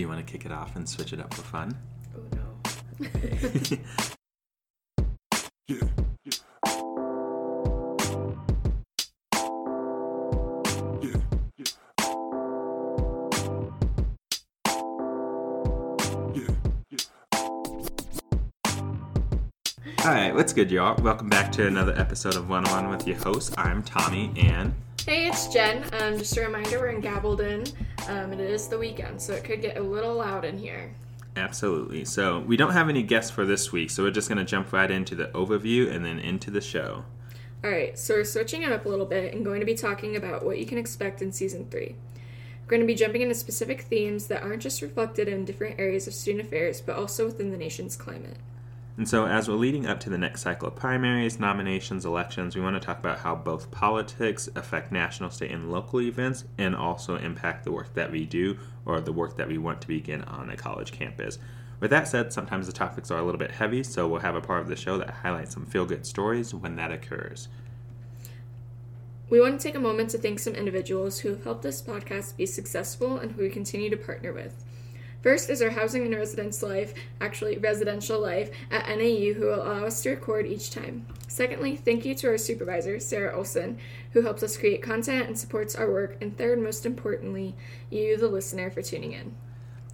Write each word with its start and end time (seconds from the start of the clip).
Do 0.00 0.02
you 0.04 0.08
want 0.08 0.26
to 0.26 0.32
kick 0.32 0.46
it 0.46 0.50
off 0.50 0.76
and 0.76 0.88
switch 0.88 1.12
it 1.12 1.20
up 1.20 1.34
for 1.34 1.42
fun? 1.42 1.76
Oh 2.16 2.22
no. 2.32 2.56
Yeah. 5.68 5.76
All 19.98 20.06
right, 20.06 20.34
what's 20.34 20.54
good, 20.54 20.70
y'all? 20.70 20.96
Welcome 21.02 21.28
back 21.28 21.52
to 21.52 21.66
another 21.66 21.92
episode 21.98 22.36
of 22.36 22.48
One 22.48 22.66
on 22.68 22.84
One 22.84 22.96
with 22.96 23.06
your 23.06 23.18
host. 23.18 23.52
I'm 23.58 23.82
Tommy, 23.82 24.32
and 24.38 24.72
hey, 25.04 25.26
it's 25.26 25.48
Jen. 25.48 25.84
Um, 26.00 26.16
just 26.16 26.34
a 26.38 26.40
reminder, 26.40 26.78
we're 26.78 26.88
in 26.88 27.02
Gabaldon. 27.02 27.70
Um, 28.10 28.32
and 28.32 28.40
it 28.40 28.50
is 28.50 28.66
the 28.66 28.76
weekend, 28.76 29.22
so 29.22 29.32
it 29.34 29.44
could 29.44 29.62
get 29.62 29.76
a 29.76 29.80
little 29.80 30.16
loud 30.16 30.44
in 30.44 30.58
here. 30.58 30.92
absolutely. 31.36 32.04
So 32.04 32.40
we 32.40 32.56
don't 32.56 32.72
have 32.72 32.88
any 32.88 33.04
guests 33.04 33.30
for 33.30 33.46
this 33.46 33.70
week, 33.70 33.88
so 33.90 34.02
we're 34.02 34.10
just 34.10 34.28
gonna 34.28 34.44
jump 34.44 34.72
right 34.72 34.90
into 34.90 35.14
the 35.14 35.26
overview 35.28 35.88
and 35.94 36.04
then 36.04 36.18
into 36.18 36.50
the 36.50 36.60
show. 36.60 37.04
All 37.62 37.70
right, 37.70 37.96
so 37.98 38.14
we're 38.14 38.24
switching 38.24 38.62
it 38.62 38.72
up 38.72 38.84
a 38.84 38.88
little 38.88 39.06
bit 39.06 39.34
and 39.34 39.44
going 39.44 39.60
to 39.60 39.66
be 39.66 39.74
talking 39.74 40.16
about 40.16 40.44
what 40.44 40.58
you 40.58 40.64
can 40.64 40.78
expect 40.78 41.20
in 41.20 41.30
season 41.30 41.66
three. 41.70 41.94
We're 42.62 42.70
going 42.70 42.80
to 42.80 42.86
be 42.86 42.94
jumping 42.94 43.20
into 43.20 43.34
specific 43.34 43.82
themes 43.82 44.28
that 44.28 44.42
aren't 44.42 44.62
just 44.62 44.80
reflected 44.80 45.28
in 45.28 45.44
different 45.44 45.78
areas 45.78 46.06
of 46.06 46.14
student 46.14 46.46
affairs, 46.46 46.80
but 46.80 46.96
also 46.96 47.26
within 47.26 47.50
the 47.50 47.58
nation's 47.58 47.96
climate. 47.96 48.38
And 49.00 49.08
so, 49.08 49.24
as 49.24 49.48
we're 49.48 49.54
leading 49.54 49.86
up 49.86 49.98
to 50.00 50.10
the 50.10 50.18
next 50.18 50.42
cycle 50.42 50.68
of 50.68 50.76
primaries, 50.76 51.40
nominations, 51.40 52.04
elections, 52.04 52.54
we 52.54 52.60
want 52.60 52.76
to 52.76 52.80
talk 52.86 52.98
about 52.98 53.20
how 53.20 53.34
both 53.34 53.70
politics 53.70 54.46
affect 54.54 54.92
national, 54.92 55.30
state, 55.30 55.50
and 55.52 55.72
local 55.72 56.02
events 56.02 56.44
and 56.58 56.76
also 56.76 57.16
impact 57.16 57.64
the 57.64 57.72
work 57.72 57.94
that 57.94 58.12
we 58.12 58.26
do 58.26 58.58
or 58.84 59.00
the 59.00 59.10
work 59.10 59.38
that 59.38 59.48
we 59.48 59.56
want 59.56 59.80
to 59.80 59.88
begin 59.88 60.20
on 60.24 60.50
a 60.50 60.56
college 60.56 60.92
campus. 60.92 61.38
With 61.80 61.90
that 61.92 62.08
said, 62.08 62.30
sometimes 62.30 62.66
the 62.66 62.74
topics 62.74 63.10
are 63.10 63.18
a 63.18 63.22
little 63.22 63.38
bit 63.38 63.52
heavy, 63.52 63.82
so 63.82 64.06
we'll 64.06 64.20
have 64.20 64.34
a 64.34 64.40
part 64.42 64.60
of 64.60 64.68
the 64.68 64.76
show 64.76 64.98
that 64.98 65.08
highlights 65.08 65.54
some 65.54 65.64
feel 65.64 65.86
good 65.86 66.04
stories 66.04 66.52
when 66.52 66.76
that 66.76 66.92
occurs. 66.92 67.48
We 69.30 69.40
want 69.40 69.58
to 69.58 69.66
take 69.66 69.76
a 69.76 69.80
moment 69.80 70.10
to 70.10 70.18
thank 70.18 70.40
some 70.40 70.54
individuals 70.54 71.20
who 71.20 71.30
have 71.30 71.44
helped 71.44 71.62
this 71.62 71.80
podcast 71.80 72.36
be 72.36 72.44
successful 72.44 73.16
and 73.16 73.32
who 73.32 73.40
we 73.44 73.48
continue 73.48 73.88
to 73.88 73.96
partner 73.96 74.34
with. 74.34 74.62
First 75.22 75.50
is 75.50 75.60
our 75.60 75.70
housing 75.70 76.04
and 76.04 76.14
residence 76.14 76.62
life, 76.62 76.94
actually 77.20 77.58
residential 77.58 78.18
life, 78.20 78.50
at 78.70 78.88
NAU 78.88 79.34
who 79.34 79.46
will 79.46 79.62
allow 79.62 79.84
us 79.84 80.02
to 80.02 80.10
record 80.10 80.46
each 80.46 80.70
time. 80.70 81.06
Secondly, 81.28 81.76
thank 81.76 82.04
you 82.06 82.14
to 82.16 82.28
our 82.28 82.38
supervisor, 82.38 82.98
Sarah 82.98 83.36
Olson, 83.36 83.78
who 84.12 84.22
helps 84.22 84.42
us 84.42 84.56
create 84.56 84.82
content 84.82 85.26
and 85.26 85.38
supports 85.38 85.76
our 85.76 85.90
work. 85.90 86.16
And 86.22 86.36
third, 86.36 86.58
most 86.58 86.86
importantly, 86.86 87.54
you, 87.90 88.16
the 88.16 88.28
listener, 88.28 88.70
for 88.70 88.80
tuning 88.80 89.12
in. 89.12 89.34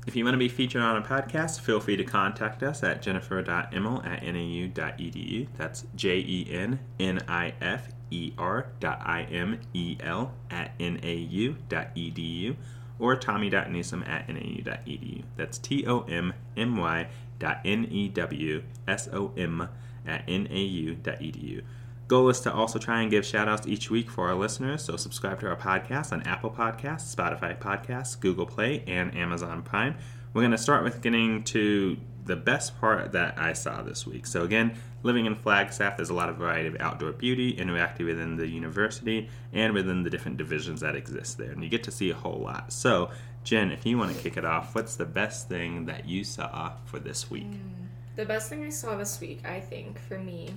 If 0.07 0.15
you 0.15 0.25
want 0.25 0.35
to 0.35 0.39
be 0.39 0.49
featured 0.49 0.83
on 0.83 0.97
a 0.97 1.03
podcast, 1.03 1.61
feel 1.61 1.81
free 1.81 1.97
to 1.97 2.05
contact 2.05 2.63
us 2.63 2.85
at 2.85 3.03
jennifer.imel 3.03 4.07
at 4.07 4.23
nau.edu. 4.23 5.49
That's 5.57 5.85
J 5.97 6.19
E 6.19 6.47
N 6.49 6.79
N 7.01 7.21
I 7.27 7.55
F 7.61 7.89
E 8.13 8.33
R 8.39 8.69
dot 8.79 9.03
I 9.05 9.23
M 9.23 9.59
E 9.75 9.97
L 10.01 10.33
at 10.49 10.79
nau.edu 10.79 12.57
or 12.99 13.17
tommy.newsom 13.17 14.03
at 14.05 14.29
nau.edu. 14.29 15.23
That's 15.37 15.59
T 15.59 15.87
O 15.87 16.01
M 16.03 16.35
M 16.57 16.77
Y 16.77 17.09
dot 17.39 17.61
N 17.65 17.87
E 17.91 18.09
W 18.09 18.63
S 18.89 19.09
O 19.13 19.33
M 19.37 19.69
at 20.07 20.27
nau.edu. 20.29 21.63
Goal 22.09 22.29
is 22.29 22.39
to 22.41 22.53
also 22.53 22.79
try 22.79 23.03
and 23.03 23.11
give 23.11 23.27
shout 23.27 23.49
outs 23.49 23.67
each 23.67 23.91
week 23.91 24.09
for 24.09 24.29
our 24.29 24.37
listeners, 24.37 24.85
so 24.85 24.97
subscribe 24.97 25.41
to 25.41 25.49
our 25.49 25.57
podcast 25.57 26.13
on 26.13 26.23
Apple 26.23 26.51
Podcasts, 26.51 27.13
Spotify 27.13 27.59
Podcasts, 27.59 28.19
Google 28.19 28.47
Play, 28.47 28.85
and 28.87 29.13
Amazon 29.17 29.63
Prime. 29.63 29.97
We're 30.37 30.43
going 30.43 30.51
to 30.51 30.59
start 30.59 30.85
with 30.85 31.01
getting 31.01 31.45
to 31.45 31.97
the 32.27 32.37
best 32.37 32.79
part 32.79 33.13
that 33.13 33.39
I 33.39 33.55
saw 33.55 33.81
this 33.81 34.07
week. 34.07 34.27
So, 34.27 34.43
again, 34.43 34.77
living 35.03 35.25
in 35.25 35.35
Flagstaff, 35.35 35.97
there's 35.97 36.11
a 36.11 36.15
lot 36.15 36.29
of 36.29 36.37
variety 36.37 36.69
of 36.69 36.77
outdoor 36.79 37.13
beauty 37.13 37.57
interactive 37.57 38.05
within 38.05 38.37
the 38.37 38.47
university 38.47 39.31
and 39.55 39.73
within 39.73 40.03
the 40.03 40.11
different 40.11 40.37
divisions 40.37 40.83
that 40.83 40.95
exist 40.95 41.39
there, 41.39 41.53
and 41.53 41.65
you 41.65 41.71
get 41.71 41.83
to 41.85 41.91
see 41.91 42.11
a 42.11 42.15
whole 42.15 42.39
lot. 42.39 42.71
So, 42.71 43.09
Jen, 43.45 43.71
if 43.71 43.87
you 43.87 43.97
want 43.97 44.15
to 44.15 44.23
kick 44.23 44.37
it 44.37 44.45
off, 44.45 44.75
what's 44.75 44.97
the 44.97 45.07
best 45.07 45.49
thing 45.49 45.87
that 45.87 46.07
you 46.07 46.23
saw 46.23 46.73
for 46.85 46.99
this 46.99 47.31
week? 47.31 47.45
Hmm. 47.45 47.87
The 48.17 48.27
best 48.27 48.51
thing 48.51 48.63
I 48.63 48.69
saw 48.69 48.95
this 48.95 49.19
week, 49.19 49.41
I 49.49 49.59
think, 49.59 49.99
for 49.99 50.19
me, 50.19 50.53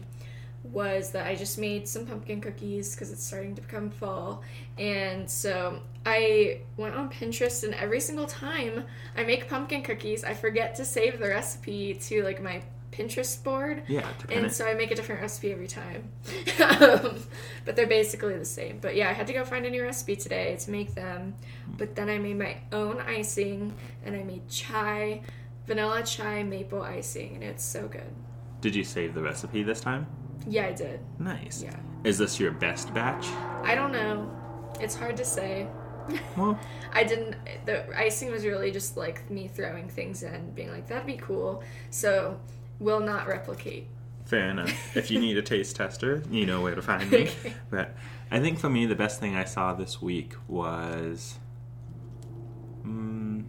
was 0.64 1.12
that 1.12 1.25
I 1.25 1.36
just 1.36 1.58
made 1.58 1.88
some 1.88 2.06
pumpkin 2.06 2.42
cookies 2.42 2.94
because 2.94 3.12
it's 3.12 3.24
starting 3.24 3.56
to 3.56 3.62
become 3.62 3.90
fall. 3.90 4.44
And 4.78 5.30
so 5.30 5.81
I 6.06 6.62
went 6.78 6.96
on 6.96 7.09
Pinterest, 7.09 7.64
and 7.64 7.74
every 7.74 8.00
single 8.00 8.25
time 8.25 8.84
I 9.16 9.24
make 9.24 9.47
pumpkin 9.47 9.84
cookies, 9.84 10.24
I 10.24 10.34
forget 10.34 10.75
to 10.75 10.86
save 10.86 11.20
the 11.20 11.30
recipe 11.30 11.94
to 11.94 12.24
like 12.24 12.42
my 12.42 12.62
Pinterest 12.92 13.42
board. 13.44 13.84
Yeah, 13.88 14.02
to 14.02 14.34
And 14.34 14.47
it. 14.47 14.53
so 14.53 14.66
I 14.66 14.74
make 14.74 14.92
a 14.92 14.96
different 14.96 15.22
recipe 15.22 15.52
every 15.52 15.68
time. 15.68 16.09
um, 16.81 17.20
but 17.64 17.76
they're 17.76 17.88
basically 17.88 18.38
the 18.38 18.46
same. 18.46 18.80
But 18.81 18.96
yeah, 18.96 19.09
I 19.09 19.14
had 19.14 19.28
to 19.28 19.34
go 19.34 19.46
find 19.46 19.66
a 19.66 19.70
new 19.70 19.84
recipe 19.84 20.16
today 20.16 20.58
to 20.59 20.72
make 20.72 20.94
them. 20.96 21.36
But 21.78 21.96
then 21.96 22.09
I 22.09 22.18
made 22.18 22.38
my 22.38 22.58
own 22.74 23.00
icing 23.00 23.74
and 24.03 24.16
I 24.16 24.24
made 24.24 24.50
chai, 24.50 25.22
vanilla 25.68 26.03
chai 26.03 26.44
maple 26.44 26.81
icing, 26.81 27.36
and 27.36 27.44
it's 27.44 27.64
so 27.64 27.88
good. 27.88 28.12
Did 28.59 28.76
you 28.76 28.84
save 28.84 29.14
the 29.14 29.22
recipe 29.22 29.64
this 29.64 29.80
time? 29.80 30.08
Yeah, 30.47 30.67
I 30.67 30.72
did. 30.73 31.00
Nice. 31.19 31.61
Yeah. 31.63 31.75
Is 32.03 32.17
this 32.17 32.39
your 32.39 32.51
best 32.51 32.94
batch? 32.94 33.25
I 33.63 33.75
don't 33.75 33.91
know. 33.91 34.31
It's 34.79 34.95
hard 34.95 35.17
to 35.17 35.25
say. 35.25 35.67
Well, 36.38 36.57
I 36.94 37.03
didn't. 37.03 37.35
The 37.66 37.85
icing 37.97 38.31
was 38.31 38.45
really 38.45 38.72
just 38.72 38.95
like 38.97 39.29
me 39.29 39.47
throwing 39.47 39.89
things 39.89 40.23
in, 40.23 40.51
being 40.51 40.72
like, 40.72 40.88
that'd 40.88 41.05
be 41.05 41.17
cool. 41.17 41.63
So, 41.89 42.39
will 42.79 43.01
not 43.01 43.28
replicate. 43.28 43.88
fair 44.25 44.49
enough. 44.49 44.95
If 44.95 45.11
you 45.11 45.19
need 45.19 45.38
a 45.38 45.41
taste 45.41 45.75
tester, 45.75 46.23
you 46.31 46.45
know 46.45 46.61
where 46.61 46.75
to 46.75 46.81
find 46.81 47.09
me. 47.11 47.23
Okay. 47.39 47.53
But 47.69 47.95
I 48.31 48.39
think 48.39 48.59
for 48.59 48.69
me, 48.69 48.85
the 48.85 48.95
best 48.95 49.19
thing 49.19 49.35
I 49.35 49.44
saw 49.44 49.73
this 49.73 50.01
week 50.01 50.33
was. 50.47 51.38
Mm, 52.85 53.44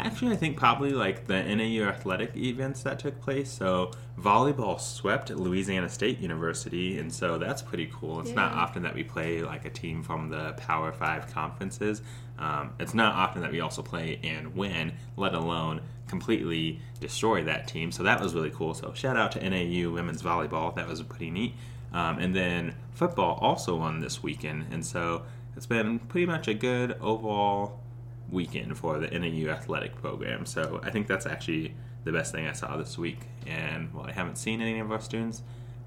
actually, 0.00 0.32
I 0.32 0.36
think 0.36 0.56
probably 0.56 0.92
like 0.92 1.26
the 1.26 1.42
NAU 1.42 1.88
athletic 1.88 2.36
events 2.36 2.82
that 2.82 2.98
took 2.98 3.20
place. 3.20 3.50
So, 3.50 3.92
volleyball 4.18 4.80
swept 4.80 5.30
Louisiana 5.30 5.88
State 5.88 6.18
University, 6.18 6.98
and 6.98 7.12
so 7.12 7.38
that's 7.38 7.62
pretty 7.62 7.90
cool. 7.92 8.20
It's 8.20 8.32
not 8.32 8.52
often 8.52 8.82
that 8.82 8.94
we 8.94 9.04
play 9.04 9.42
like 9.42 9.64
a 9.64 9.70
team 9.70 10.02
from 10.02 10.28
the 10.28 10.52
Power 10.54 10.92
Five 10.92 11.32
conferences. 11.32 12.02
Um, 12.38 12.74
it's 12.78 12.94
not 12.94 13.14
often 13.14 13.42
that 13.42 13.50
we 13.50 13.60
also 13.60 13.82
play 13.82 14.20
and 14.22 14.54
win, 14.54 14.92
let 15.16 15.34
alone 15.34 15.80
completely 16.06 16.80
destroy 17.00 17.44
that 17.44 17.66
team. 17.68 17.92
So 17.92 18.02
that 18.04 18.20
was 18.20 18.34
really 18.34 18.50
cool. 18.50 18.74
So 18.74 18.92
shout 18.94 19.16
out 19.16 19.32
to 19.32 19.40
NAU 19.40 19.90
women's 19.90 20.22
volleyball. 20.22 20.74
That 20.74 20.88
was 20.88 21.02
pretty 21.02 21.30
neat. 21.30 21.54
Um, 21.92 22.18
and 22.18 22.34
then 22.34 22.74
football 22.94 23.38
also 23.40 23.76
won 23.76 24.00
this 24.00 24.22
weekend, 24.22 24.66
and 24.72 24.84
so 24.84 25.22
it's 25.56 25.66
been 25.66 25.98
pretty 25.98 26.26
much 26.26 26.46
a 26.46 26.54
good 26.54 26.96
overall 27.00 27.80
weekend 28.30 28.76
for 28.76 28.98
the 28.98 29.08
NAU 29.18 29.50
athletic 29.50 29.94
program. 29.96 30.44
So 30.46 30.80
I 30.82 30.90
think 30.90 31.06
that's 31.06 31.26
actually 31.26 31.74
the 32.04 32.12
best 32.12 32.32
thing 32.32 32.46
I 32.46 32.52
saw 32.52 32.76
this 32.76 32.98
week. 32.98 33.20
And 33.46 33.92
while 33.92 34.06
I 34.06 34.12
haven't 34.12 34.36
seen 34.36 34.60
any 34.60 34.78
of 34.78 34.90
our 34.92 35.00
students, 35.00 35.42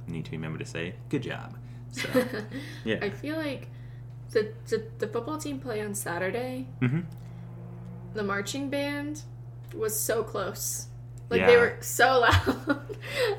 I 0.07 0.11
need 0.11 0.25
to 0.25 0.31
remember 0.31 0.57
to 0.59 0.65
say 0.65 0.95
good 1.09 1.23
job. 1.23 1.57
So 1.91 2.07
yeah. 2.85 2.99
I 3.01 3.09
feel 3.09 3.37
like 3.37 3.67
the, 4.31 4.53
the 4.67 4.83
the 4.99 5.07
football 5.07 5.37
team 5.37 5.59
play 5.59 5.81
on 5.81 5.93
Saturday. 5.93 6.67
hmm 6.79 7.01
The 8.13 8.23
marching 8.23 8.69
band 8.69 9.23
was 9.75 9.97
so 9.99 10.23
close. 10.23 10.87
Like 11.31 11.47
they 11.47 11.55
were 11.57 11.77
so 11.79 12.19
loud. 12.19 12.81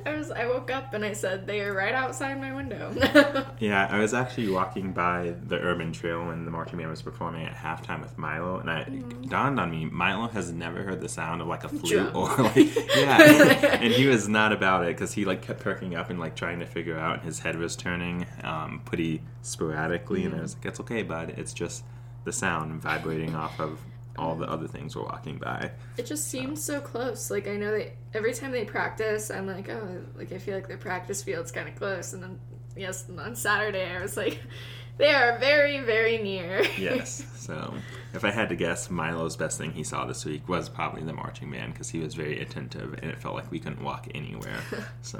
I 0.06 0.16
was 0.16 0.30
I 0.30 0.46
woke 0.46 0.70
up 0.70 0.94
and 0.94 1.04
I 1.04 1.12
said 1.12 1.46
they 1.46 1.60
are 1.60 1.72
right 1.74 1.94
outside 1.94 2.40
my 2.40 2.52
window. 2.52 2.92
Yeah, 3.60 3.86
I 3.88 3.98
was 3.98 4.12
actually 4.12 4.48
walking 4.48 4.92
by 4.92 5.34
the 5.46 5.56
Urban 5.56 5.92
Trail 5.92 6.26
when 6.26 6.44
the 6.44 6.50
marching 6.50 6.78
band 6.78 6.90
was 6.90 7.00
performing 7.00 7.46
at 7.46 7.54
halftime 7.54 8.00
with 8.02 8.18
Milo, 8.18 8.58
and 8.58 8.68
I 8.68 8.80
it 8.80 9.28
dawned 9.28 9.60
on 9.60 9.70
me 9.70 9.84
Milo 9.84 10.26
has 10.28 10.50
never 10.50 10.82
heard 10.82 11.00
the 11.00 11.08
sound 11.08 11.40
of 11.40 11.46
like 11.46 11.62
a 11.62 11.68
flute 11.68 12.12
Drum. 12.12 12.16
or 12.16 12.28
like 12.42 12.56
yeah, 12.96 13.78
and 13.80 13.92
he 13.92 14.06
was 14.08 14.26
not 14.28 14.52
about 14.52 14.82
it 14.84 14.88
because 14.96 15.12
he 15.12 15.24
like 15.24 15.42
kept 15.42 15.60
perking 15.60 15.94
up 15.94 16.10
and 16.10 16.18
like 16.18 16.34
trying 16.34 16.58
to 16.58 16.66
figure 16.66 16.98
out, 16.98 17.16
and 17.18 17.22
his 17.24 17.38
head 17.40 17.56
was 17.56 17.76
turning 17.76 18.26
um, 18.42 18.80
pretty 18.84 19.22
sporadically, 19.42 20.24
and 20.24 20.34
I 20.34 20.40
was 20.40 20.56
like, 20.56 20.66
"It's 20.66 20.80
okay, 20.80 21.02
bud. 21.02 21.34
It's 21.36 21.52
just 21.52 21.84
the 22.24 22.32
sound 22.32 22.80
vibrating 22.82 23.34
off 23.36 23.60
of 23.60 23.78
all 24.18 24.34
the 24.36 24.48
other 24.50 24.66
things 24.68 24.94
we're 24.96 25.02
walking 25.04 25.38
by." 25.38 25.70
It 25.96 26.06
just 26.06 26.28
seems 26.28 26.62
so 26.62 26.80
close. 26.80 27.30
Like 27.30 27.48
I 27.48 27.56
know 27.56 27.72
that 27.78 27.94
every 28.14 28.32
time 28.34 28.52
they 28.52 28.64
practice, 28.64 29.30
I'm 29.30 29.46
like, 29.46 29.68
oh, 29.68 30.02
like 30.16 30.32
I 30.32 30.38
feel 30.38 30.54
like 30.54 30.68
their 30.68 30.78
practice 30.78 31.22
field's 31.22 31.52
kind 31.52 31.68
of 31.68 31.76
close. 31.76 32.12
And 32.12 32.22
then 32.22 32.38
yes, 32.76 33.04
on 33.18 33.34
Saturday 33.36 33.94
I 33.94 34.00
was 34.00 34.16
like, 34.16 34.38
they 34.98 35.12
are 35.12 35.38
very, 35.38 35.80
very 35.80 36.18
near. 36.18 36.62
yes. 36.78 37.26
So, 37.42 37.74
if 38.14 38.24
I 38.24 38.30
had 38.30 38.50
to 38.50 38.54
guess, 38.54 38.88
Milo's 38.88 39.36
best 39.36 39.58
thing 39.58 39.72
he 39.72 39.82
saw 39.82 40.04
this 40.06 40.24
week 40.24 40.48
was 40.48 40.68
probably 40.68 41.02
the 41.02 41.12
marching 41.12 41.50
band 41.50 41.72
because 41.72 41.90
he 41.90 41.98
was 41.98 42.14
very 42.14 42.40
attentive 42.40 42.92
and 43.02 43.10
it 43.10 43.20
felt 43.20 43.34
like 43.34 43.50
we 43.50 43.58
couldn't 43.58 43.82
walk 43.82 44.06
anywhere. 44.14 44.60
So, 45.02 45.18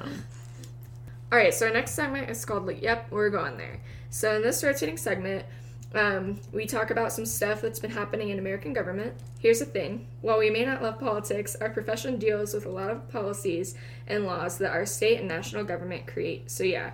All 1.33 1.38
right, 1.38 1.53
so 1.53 1.67
our 1.67 1.73
next 1.73 1.93
segment 1.93 2.31
is 2.31 2.45
called 2.45 2.65
like, 2.65 2.81
"Yep, 2.81 3.11
we're 3.11 3.31
going 3.31 3.56
there." 3.56 3.81
So 4.11 4.37
in 4.37 4.43
this 4.43 4.62
rotating 4.62 4.97
segment, 4.97 5.45
Um, 5.94 6.41
we 6.53 6.65
talk 6.65 6.91
about 6.91 7.12
some 7.12 7.27
stuff 7.27 7.61
that's 7.61 7.79
been 7.79 7.91
happening 7.91 8.31
in 8.31 8.39
American 8.39 8.73
government. 8.73 9.15
Here's 9.39 9.59
the 9.59 9.67
thing 9.67 10.06
while 10.23 10.39
we 10.39 10.49
may 10.49 10.65
not 10.65 10.83
love 10.83 10.99
politics, 10.99 11.55
our 11.61 11.69
profession 11.69 12.19
deals 12.19 12.55
with 12.55 12.65
a 12.65 12.71
lot 12.71 12.91
of 12.91 13.09
policies 13.11 13.75
and 14.06 14.25
laws 14.25 14.56
that 14.59 14.73
our 14.73 14.87
state 14.87 15.19
and 15.19 15.29
national 15.29 15.65
government 15.65 16.06
create. 16.06 16.50
So, 16.50 16.65
yeah, 16.65 16.93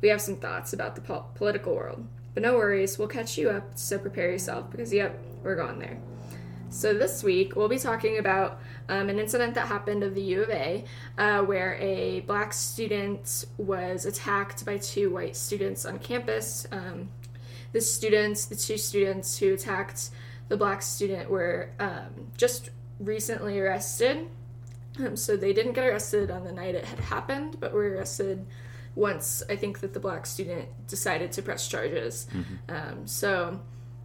we 0.00 0.08
have 0.08 0.20
some 0.20 0.36
thoughts 0.36 0.72
about 0.72 0.96
the 0.96 1.00
po- 1.00 1.26
political 1.36 1.74
world. 1.76 2.06
But 2.34 2.42
no 2.42 2.54
worries, 2.56 2.98
we'll 2.98 3.08
catch 3.08 3.38
you 3.38 3.50
up, 3.50 3.78
so 3.78 3.98
prepare 3.98 4.30
yourself 4.30 4.70
because, 4.70 4.92
yep, 4.92 5.20
we're 5.44 5.56
going 5.56 5.78
there. 5.78 5.98
So, 6.70 6.92
this 6.92 7.22
week 7.22 7.54
we'll 7.54 7.68
be 7.68 7.78
talking 7.78 8.18
about 8.18 8.60
um, 8.88 9.08
an 9.08 9.20
incident 9.20 9.54
that 9.54 9.68
happened 9.68 10.02
of 10.02 10.16
the 10.16 10.22
U 10.22 10.42
of 10.42 10.50
A 10.50 10.84
uh, 11.18 11.42
where 11.42 11.76
a 11.76 12.20
black 12.20 12.52
student 12.52 13.44
was 13.58 14.06
attacked 14.06 14.64
by 14.64 14.78
two 14.78 15.10
white 15.10 15.36
students 15.36 15.84
on 15.84 16.00
campus. 16.00 16.66
Um, 16.72 17.08
the 17.72 17.80
students, 17.80 18.46
the 18.46 18.56
two 18.56 18.76
students 18.76 19.38
who 19.38 19.54
attacked 19.54 20.10
the 20.48 20.56
black 20.56 20.82
student, 20.82 21.30
were 21.30 21.70
um, 21.78 22.32
just 22.36 22.70
recently 22.98 23.58
arrested. 23.60 24.28
Um, 24.98 25.16
so, 25.16 25.36
they 25.36 25.52
didn't 25.52 25.72
get 25.72 25.86
arrested 25.86 26.30
on 26.30 26.44
the 26.44 26.52
night 26.52 26.74
it 26.74 26.84
had 26.84 26.98
happened, 26.98 27.58
but 27.60 27.72
were 27.72 27.88
arrested 27.88 28.44
once 28.94 29.42
I 29.48 29.56
think 29.56 29.80
that 29.80 29.94
the 29.94 30.00
black 30.00 30.26
student 30.26 30.68
decided 30.86 31.32
to 31.32 31.42
press 31.42 31.68
charges. 31.68 32.26
Um, 32.68 33.06
so 33.06 33.60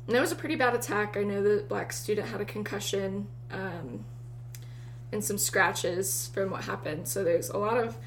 that 0.08 0.22
was 0.22 0.32
a 0.32 0.36
pretty 0.36 0.56
bad 0.56 0.76
attack. 0.76 1.18
I 1.18 1.24
know 1.24 1.42
the 1.42 1.64
black 1.64 1.92
student 1.92 2.28
had 2.28 2.42
a 2.42 2.46
concussion 2.46 3.28
um, 3.52 4.06
and 5.12 5.24
some 5.24 5.38
scratches 5.38 6.30
from 6.34 6.52
what 6.52 6.64
happened. 6.64 7.08
So 7.08 7.24
there's 7.24 7.50
a 7.50 7.58
lot 7.58 7.78
of 7.78 7.98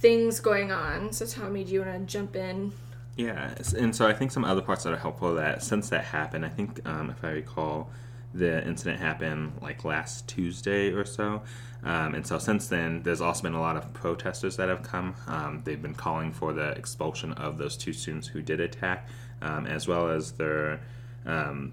things 0.00 0.40
going 0.40 0.72
on. 0.72 1.12
So 1.12 1.26
Tommy, 1.26 1.64
do 1.64 1.72
you 1.72 1.82
want 1.82 2.08
to 2.08 2.12
jump 2.12 2.36
in? 2.36 2.72
Yeah, 3.18 3.52
and 3.76 3.96
so 3.96 4.06
I 4.06 4.12
think 4.12 4.30
some 4.30 4.44
other 4.44 4.62
parts 4.62 4.84
that 4.84 4.92
are 4.92 4.96
helpful 4.96 5.34
that 5.34 5.60
since 5.64 5.88
that 5.88 6.04
happened, 6.04 6.46
I 6.46 6.50
think 6.50 6.88
um, 6.88 7.10
if 7.10 7.24
I 7.24 7.30
recall, 7.30 7.90
the 8.32 8.64
incident 8.64 9.00
happened 9.00 9.54
like 9.60 9.84
last 9.84 10.28
Tuesday 10.28 10.92
or 10.92 11.04
so. 11.04 11.42
Um, 11.82 12.14
and 12.14 12.24
so 12.24 12.38
since 12.38 12.68
then, 12.68 13.02
there's 13.02 13.20
also 13.20 13.42
been 13.42 13.54
a 13.54 13.60
lot 13.60 13.76
of 13.76 13.92
protesters 13.92 14.56
that 14.58 14.68
have 14.68 14.84
come. 14.84 15.16
Um, 15.26 15.62
they've 15.64 15.82
been 15.82 15.96
calling 15.96 16.30
for 16.30 16.52
the 16.52 16.70
expulsion 16.70 17.32
of 17.32 17.58
those 17.58 17.76
two 17.76 17.92
students 17.92 18.28
who 18.28 18.40
did 18.40 18.60
attack, 18.60 19.08
um, 19.42 19.66
as 19.66 19.88
well 19.88 20.08
as 20.10 20.30
their 20.32 20.78
um, 21.26 21.72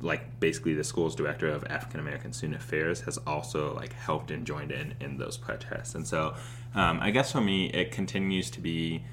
like 0.00 0.40
basically 0.40 0.72
the 0.72 0.84
school's 0.84 1.14
director 1.14 1.48
of 1.48 1.62
African 1.68 2.00
American 2.00 2.32
Student 2.32 2.58
Affairs 2.62 3.02
has 3.02 3.18
also 3.26 3.74
like 3.74 3.92
helped 3.92 4.30
and 4.30 4.46
joined 4.46 4.72
in 4.72 4.94
in 4.98 5.18
those 5.18 5.36
protests. 5.36 5.94
And 5.94 6.06
so 6.06 6.36
um, 6.74 7.00
I 7.02 7.10
guess 7.10 7.32
for 7.32 7.42
me, 7.42 7.66
it 7.66 7.92
continues 7.92 8.50
to 8.52 8.60
be 8.60 9.04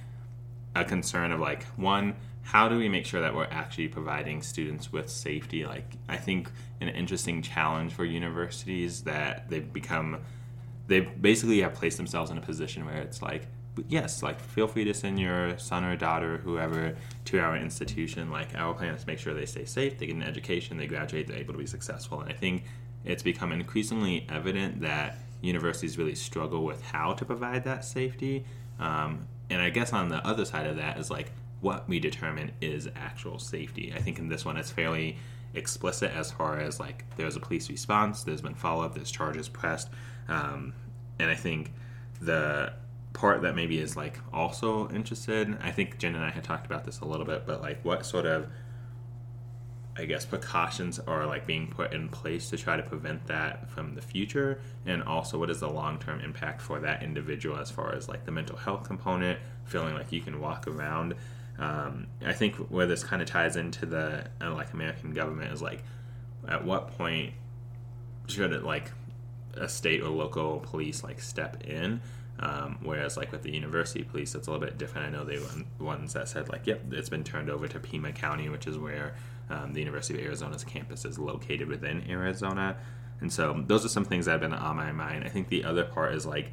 a 0.76 0.84
concern 0.84 1.32
of 1.32 1.40
like 1.40 1.64
one 1.78 2.16
how 2.44 2.70
do 2.70 2.78
we 2.78 2.88
make 2.88 3.08
sure 3.08 3.22
that 3.22 3.34
we're 3.34 3.46
actually 3.46 3.88
providing 3.88 4.40
students 4.44 4.92
with 4.92 5.10
safety? 5.10 5.66
Like 5.66 5.94
i 6.08 6.18
think 6.18 6.52
an 6.82 6.90
interesting 6.90 7.42
challenge 7.42 7.94
for 7.94 8.06
universities 8.06 9.02
that 9.04 9.50
they've 9.50 9.72
become 9.74 10.20
they 10.88 11.00
basically 11.00 11.62
have 11.62 11.74
placed 11.74 11.98
themselves 11.98 12.30
in 12.30 12.38
a 12.38 12.42
position 12.42 12.86
where 12.86 12.98
it's 12.98 13.22
like 13.22 13.48
yes 13.90 14.24
like 14.24 14.40
feel 14.40 14.68
free 14.68 14.86
to 14.86 14.94
send 14.94 15.20
your 15.20 15.58
son 15.58 15.84
or 15.84 15.96
daughter 15.96 16.38
whoever 16.38 16.96
to 17.26 17.40
our 17.40 17.58
institution. 17.58 18.30
Like 18.30 18.50
our 18.56 18.74
plan 18.74 18.94
is 18.94 19.02
to 19.02 19.08
make 19.08 19.20
sure 19.20 19.34
they 19.34 19.48
stay 19.48 19.66
safe 19.66 19.98
they 19.98 20.06
get 20.06 20.16
an 20.16 20.24
education 20.24 20.78
they 20.78 20.88
graduate 20.88 21.28
they're 21.28 21.38
able 21.38 21.54
to 21.54 21.60
be 21.60 21.66
successful. 21.66 22.20
And 22.22 22.30
i 22.30 22.34
think 22.34 22.66
it's 23.06 23.24
become 23.24 23.52
increasingly 23.52 24.26
evident 24.30 24.82
that 24.82 25.18
universities 25.42 25.98
really 25.98 26.16
struggle 26.16 26.64
with 26.64 26.82
how 26.82 27.14
to 27.14 27.24
provide 27.24 27.64
that 27.66 27.86
safety. 27.86 28.46
Um, 28.80 29.28
and 29.50 29.62
I 29.62 29.70
guess 29.70 29.94
on 29.94 30.10
the 30.10 30.26
other 30.26 30.46
side 30.46 30.68
of 30.68 30.78
that 30.78 30.98
is 30.98 31.10
like 31.10 31.32
what 31.62 31.88
we 31.88 32.00
determine 32.00 32.52
is 32.62 32.88
actual 32.96 33.40
safety. 33.40 33.94
I 33.96 34.02
think 34.02 34.20
in 34.20 34.28
this 34.28 34.46
one 34.46 34.58
it's 34.58 34.72
fairly 34.72 35.18
explicit 35.54 36.12
as 36.12 36.32
far 36.32 36.60
as 36.60 36.80
like 36.80 37.06
there's 37.18 37.36
a 37.36 37.40
police 37.40 37.70
response, 37.70 38.24
there's 38.24 38.42
been 38.42 38.56
follow 38.56 38.84
up, 38.84 38.96
there's 38.96 39.12
charges 39.12 39.48
pressed, 39.48 39.90
um, 40.28 40.74
and 41.20 41.30
I 41.30 41.36
think 41.36 41.74
the 42.22 42.74
part 43.14 43.42
that 43.44 43.56
maybe 43.56 43.80
is 43.80 43.96
like 43.96 44.20
also 44.34 44.90
interested. 44.90 45.58
I 45.62 45.72
think 45.72 45.98
Jen 45.98 46.16
and 46.16 46.24
I 46.24 46.30
had 46.30 46.44
talked 46.44 46.66
about 46.66 46.84
this 46.84 47.00
a 47.00 47.06
little 47.06 47.26
bit, 47.26 47.46
but 47.48 47.62
like 47.62 47.84
what 47.84 48.06
sort 48.06 48.26
of 48.26 48.48
I 49.98 50.06
guess 50.06 50.26
precautions 50.26 51.00
are 51.00 51.26
like 51.26 51.48
being 51.48 51.68
put 51.68 51.94
in 51.94 52.10
place 52.10 52.50
to 52.50 52.58
try 52.58 52.76
to 52.76 52.84
prevent 52.84 53.28
that 53.28 53.70
from 53.70 53.96
the 53.96 54.02
future, 54.02 54.60
and 54.86 55.02
also 55.04 55.40
what 55.40 55.50
is 55.50 55.62
the 55.62 55.70
long 55.70 56.00
term 56.00 56.20
impact 56.20 56.62
for 56.62 56.80
that 56.82 57.02
individual 57.02 57.58
as 57.58 57.72
far 57.72 57.94
as 57.94 58.10
like 58.10 58.26
the 58.26 58.32
mental 58.32 58.58
health 58.58 58.84
component, 58.84 59.40
feeling 59.64 59.94
like 59.94 60.12
you 60.12 60.22
can 60.22 60.42
walk 60.42 60.68
around. 60.68 61.16
Um, 61.58 62.08
I 62.26 62.34
think 62.34 62.56
where 62.56 62.86
this 62.86 63.04
kind 63.04 63.22
of 63.22 63.28
ties 63.30 63.56
into 63.56 63.86
the 63.86 64.28
uh, 64.42 64.54
like 64.54 64.74
American 64.74 65.14
government 65.14 65.54
is 65.54 65.62
like, 65.62 65.84
at 66.48 66.66
what 66.66 66.98
point 66.98 67.34
should 68.28 68.52
it 68.52 68.64
like 68.64 68.92
a 69.56 69.70
state 69.70 70.02
or 70.02 70.10
local 70.10 70.60
police 70.60 71.04
like 71.04 71.22
step 71.22 71.64
in? 71.64 72.02
Um, 72.40 72.80
whereas 72.84 73.16
like 73.16 73.32
with 73.32 73.44
the 73.44 73.54
university 73.54 74.04
police, 74.04 74.36
it's 74.36 74.48
a 74.48 74.52
little 74.52 74.66
bit 74.66 74.78
different. 74.78 75.08
I 75.08 75.10
know 75.10 75.24
they 75.24 75.40
were 75.40 75.86
ones 75.86 76.14
that 76.14 76.28
said 76.28 76.50
like, 76.50 76.68
yep, 76.68 76.82
it's 76.92 77.10
been 77.10 77.24
turned 77.24 77.50
over 77.50 77.68
to 77.68 77.80
Pima 77.80 78.12
County, 78.12 78.50
which 78.50 78.68
is 78.68 78.78
where 78.78 79.16
um, 79.50 79.74
the 79.74 79.80
University 79.80 80.20
of 80.20 80.26
Arizona's 80.26 80.64
campus 80.64 81.06
is 81.06 81.18
located 81.18 81.68
within 81.68 82.04
Arizona. 82.10 82.78
And 83.22 83.32
so 83.32 83.64
those 83.66 83.86
are 83.86 83.90
some 83.90 84.04
things 84.04 84.26
that 84.26 84.34
have 84.34 84.42
been 84.42 84.54
on 84.54 84.76
my 84.76 84.92
mind. 84.92 85.24
I 85.24 85.30
think 85.30 85.48
the 85.48 85.64
other 85.64 85.86
part 85.86 86.14
is 86.14 86.26
like 86.26 86.52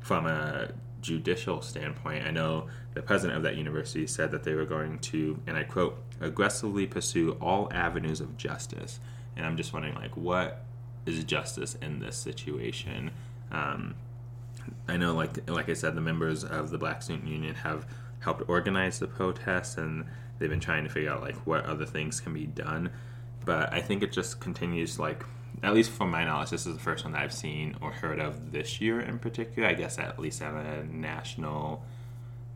from 0.00 0.26
a 0.26 0.70
judicial 1.00 1.60
standpoint, 1.62 2.26
I 2.26 2.30
know 2.30 2.68
the 2.94 3.02
president 3.02 3.36
of 3.36 3.42
that 3.42 3.56
university 3.56 4.06
said 4.06 4.30
that 4.30 4.44
they 4.44 4.54
were 4.54 4.64
going 4.64 4.98
to, 5.00 5.40
and 5.46 5.56
I 5.56 5.64
quote, 5.64 5.98
aggressively 6.20 6.86
pursue 6.86 7.32
all 7.40 7.68
avenues 7.72 8.20
of 8.20 8.36
justice. 8.36 9.00
And 9.36 9.44
I'm 9.44 9.56
just 9.56 9.72
wondering, 9.72 9.94
like, 9.94 10.16
what 10.16 10.64
is 11.04 11.22
justice 11.24 11.76
in 11.82 12.00
this 12.00 12.16
situation? 12.16 13.10
Um, 13.50 13.96
I 14.88 14.96
know, 14.96 15.14
like 15.14 15.48
like 15.50 15.68
I 15.68 15.74
said, 15.74 15.94
the 15.94 16.00
members 16.00 16.44
of 16.44 16.70
the 16.70 16.78
Black 16.78 17.02
Student 17.02 17.28
Union 17.28 17.54
have 17.56 17.86
helped 18.20 18.48
organize 18.48 18.98
the 18.98 19.06
protests, 19.06 19.76
and 19.76 20.04
they've 20.38 20.50
been 20.50 20.60
trying 20.60 20.84
to 20.84 20.90
figure 20.90 21.10
out 21.10 21.22
like 21.22 21.36
what 21.46 21.64
other 21.64 21.86
things 21.86 22.20
can 22.20 22.34
be 22.34 22.46
done. 22.46 22.90
But 23.44 23.72
I 23.72 23.80
think 23.80 24.02
it 24.02 24.12
just 24.12 24.40
continues, 24.40 24.98
like 24.98 25.24
at 25.62 25.74
least 25.74 25.90
from 25.90 26.10
my 26.10 26.24
knowledge, 26.24 26.50
this 26.50 26.66
is 26.66 26.74
the 26.74 26.80
first 26.80 27.04
one 27.04 27.12
that 27.12 27.22
I've 27.22 27.32
seen 27.32 27.76
or 27.80 27.90
heard 27.90 28.18
of 28.18 28.52
this 28.52 28.80
year 28.80 29.00
in 29.00 29.18
particular. 29.18 29.68
I 29.68 29.74
guess 29.74 29.98
at 29.98 30.18
least 30.18 30.42
at 30.42 30.54
a 30.54 30.84
national 30.94 31.84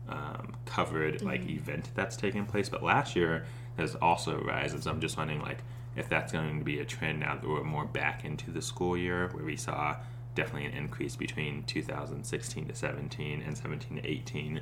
um, 0.07 0.55
covered 0.65 1.21
like 1.21 1.47
event 1.47 1.89
that's 1.95 2.15
taking 2.17 2.45
place. 2.45 2.69
But 2.69 2.83
last 2.83 3.15
year 3.15 3.45
has 3.77 3.95
also 3.95 4.39
risen, 4.41 4.81
so 4.81 4.91
I'm 4.91 5.01
just 5.01 5.17
wondering 5.17 5.41
like 5.41 5.59
if 5.95 6.07
that's 6.07 6.31
going 6.31 6.59
to 6.59 6.65
be 6.65 6.79
a 6.79 6.85
trend 6.85 7.19
now 7.19 7.35
that 7.35 7.47
we're 7.47 7.63
more 7.63 7.85
back 7.85 8.23
into 8.23 8.51
the 8.51 8.61
school 8.61 8.97
year 8.97 9.29
where 9.33 9.43
we 9.43 9.57
saw 9.57 9.97
definitely 10.35 10.65
an 10.65 10.73
increase 10.73 11.15
between 11.15 11.63
2016 11.63 12.67
to 12.67 12.75
17 12.75 13.41
and 13.41 13.57
17 13.57 14.01
to 14.01 14.07
18 14.09 14.61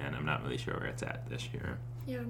and 0.00 0.14
i'm 0.16 0.26
not 0.26 0.42
really 0.42 0.58
sure 0.58 0.74
where 0.74 0.86
it's 0.86 1.02
at 1.02 1.28
this 1.30 1.48
year 1.52 1.78
Yeah. 2.06 2.20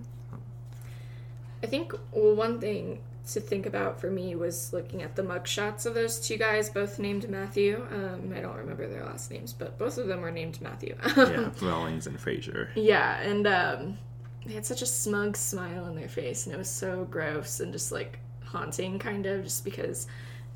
I 1.63 1.67
think 1.67 1.93
well, 2.13 2.35
one 2.37 2.61
thing 2.61 3.01
to 3.33 3.41
think 3.41 3.67
about 3.67 4.01
for 4.01 4.11
me 4.11 4.37
was 4.37 4.73
looking 4.73 5.03
at 5.03 5.17
the 5.17 5.23
mugshots 5.23 5.87
of 5.87 5.95
those 5.95 6.21
two 6.21 6.37
guys, 6.37 6.71
both 6.71 6.99
named 6.99 7.29
Matthew. 7.29 7.85
Um, 7.91 8.33
I 8.35 8.41
don't 8.41 8.57
remember 8.57 8.87
their 8.87 9.05
last 9.05 9.31
names, 9.31 9.53
but 9.53 9.77
both 9.77 9.99
of 9.99 10.07
them 10.07 10.21
were 10.21 10.31
named 10.31 10.61
Matthew. 10.63 10.97
yeah 11.17 11.51
rawlings 11.61 12.07
and 12.07 12.19
Fraser. 12.19 12.71
Yeah, 12.77 13.19
and 13.21 13.47
um, 13.49 13.99
they 14.47 14.55
had 14.55 14.65
such 14.65 14.83
a 14.83 14.87
smug 14.87 15.37
smile 15.37 15.85
on 15.85 15.97
their 15.97 16.09
face, 16.09 16.47
and 16.47 16.55
it 16.55 16.59
was 16.59 16.71
so 16.71 17.05
gross 17.11 17.59
and 17.61 17.73
just 17.73 17.91
like 17.91 18.21
haunting, 18.45 18.99
kind 19.01 19.27
of, 19.27 19.43
just 19.43 19.65
because. 19.65 20.07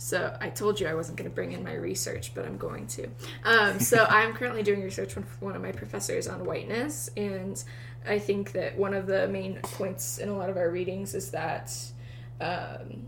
So 0.03 0.37
I 0.41 0.51
told 0.51 0.81
you 0.81 0.89
I 0.89 0.95
wasn't 0.95 1.17
going 1.17 1.31
to 1.31 1.35
bring 1.35 1.53
in 1.53 1.63
my 1.63 1.75
research, 1.75 2.35
but 2.35 2.45
I'm 2.45 2.59
going 2.59 2.89
to. 2.89 3.09
Um, 3.45 3.79
so 3.79 4.05
I'm 4.11 4.35
currently 4.35 4.65
doing 4.65 4.83
research 4.83 5.15
with 5.15 5.41
one 5.41 5.55
of 5.55 5.63
my 5.63 5.71
professors 5.71 6.27
on 6.27 6.45
whiteness, 6.45 7.09
and 7.17 7.63
I 8.05 8.19
think 8.19 8.51
that 8.53 8.77
one 8.77 8.95
of 8.95 9.07
the 9.07 9.29
main 9.29 9.61
points 9.63 10.19
in 10.19 10.29
a 10.29 10.37
lot 10.37 10.51
of 10.51 10.57
our 10.57 10.71
readings 10.71 11.15
is 11.15 11.31
that, 11.31 11.73
um, 12.41 13.05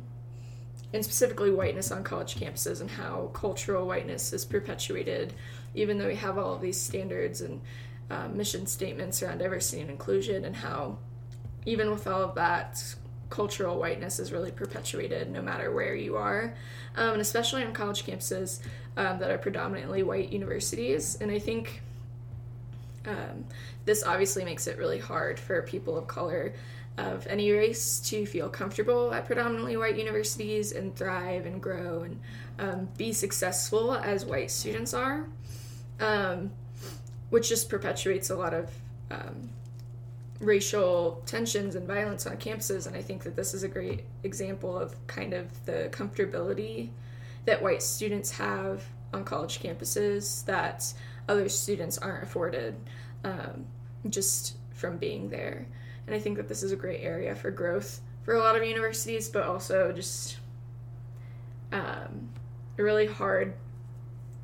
and 0.93 1.05
specifically 1.05 1.51
whiteness 1.51 1.91
on 1.91 2.05
college 2.05 2.37
campuses 2.37 2.81
and 2.81 2.89
how 2.89 3.29
cultural 3.33 3.89
whiteness 3.89 4.33
is 4.33 4.45
perpetuated, 4.45 5.35
even 5.75 5.99
though 5.99 6.07
we 6.07 6.15
have 6.15 6.39
all 6.39 6.55
of 6.55 6.61
these 6.61 6.81
standards 6.81 7.41
and 7.41 7.61
uh, 8.09 8.29
mission 8.29 8.69
statements 8.69 9.21
around 9.21 9.39
diversity 9.39 9.83
and 9.83 9.91
inclusion, 9.91 10.45
and 10.45 10.55
how 10.55 10.99
even 11.67 11.91
with 11.91 12.07
all 12.07 12.23
of 12.23 12.37
that, 12.37 12.95
cultural 13.35 13.81
whiteness 13.81 14.21
is 14.21 14.31
really 14.31 14.53
perpetuated 14.53 15.29
no 15.29 15.43
matter 15.43 15.73
where 15.73 15.97
you 15.97 16.17
are, 16.17 16.55
um, 16.95 17.15
and 17.15 17.21
especially 17.21 17.65
on 17.65 17.73
college 17.73 18.07
campuses 18.07 18.61
um, 18.97 19.19
that 19.19 19.29
are 19.29 19.39
predominantly 19.39 20.05
white 20.05 20.31
universities. 20.31 21.19
And 21.21 21.33
I 21.33 21.41
think 21.41 21.83
um, 23.07 23.45
this 23.87 24.05
obviously 24.05 24.45
makes 24.45 24.69
it 24.69 24.79
really 24.79 25.01
hard 25.01 25.41
for 25.41 25.63
people 25.63 25.99
of 25.99 26.07
color 26.07 26.55
of 26.97 27.27
any 27.27 27.51
race 27.51 27.99
to 27.99 28.25
feel 28.25 28.49
comfortable 28.49 29.13
at 29.13 29.27
predominantly 29.27 29.77
white 29.77 29.99
universities 29.99 30.71
and 30.71 30.95
thrive 30.95 31.45
and 31.45 31.61
grow 31.61 32.05
and 32.05 32.21
um, 32.61 32.89
be 32.97 33.13
successful 33.13 33.95
as 33.95 34.25
white 34.25 34.53
students 34.53 34.95
are, 34.95 35.27
um, 35.99 36.53
which 37.31 37.49
just 37.49 37.69
perpetuates 37.69 38.31
a 38.31 38.37
lot 38.37 38.55
of 38.55 38.71
um, 39.11 39.51
racial 40.45 41.23
tensions 41.27 41.75
and 41.75 41.87
violence 41.87 42.27
on 42.27 42.37
campuses. 42.37 42.87
And 42.87 42.97
I 42.97 43.03
think 43.03 43.23
that 43.25 43.37
this 43.37 43.55
is 43.55 43.63
a 43.63 43.69
great 43.69 44.05
example 44.23 44.79
of 44.79 44.95
kind 45.07 45.33
of 45.33 45.65
the 45.67 45.89
comfortability 45.91 46.91
that 47.45 47.63
white 47.63 47.83
students 47.83 48.31
have 48.33 48.85
on 49.13 49.25
college 49.25 49.61
campuses 49.61 50.45
that 50.47 50.93
other 51.29 51.49
students 51.49 51.99
aren't 51.99 52.23
afforded 52.23 52.75
um, 53.25 53.67
just 54.09 54.57
from 54.73 54.99
being 54.99 55.31
there. 55.31 55.67
And 56.07 56.15
I 56.15 56.19
think 56.19 56.37
that 56.37 56.49
this 56.49 56.63
is 56.63 56.73
a 56.73 56.77
great 56.77 57.01
area 57.03 57.35
for 57.35 57.51
growth 57.51 58.01
for 58.23 58.35
a 58.35 58.39
lot 58.39 58.57
of 58.57 58.65
universities, 58.65 59.29
but 59.29 59.45
also 59.45 59.93
just 59.93 60.39
um, 61.73 62.29
a 62.79 62.83
really 62.83 63.07
hard 63.07 63.55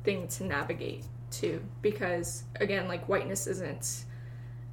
thing 0.03 0.27
to 0.27 0.43
navigate 0.43 1.05
too, 1.29 1.61
because 1.81 2.43
again, 2.59 2.87
like 2.87 3.07
whiteness 3.07 3.47
isn't. 3.47 4.05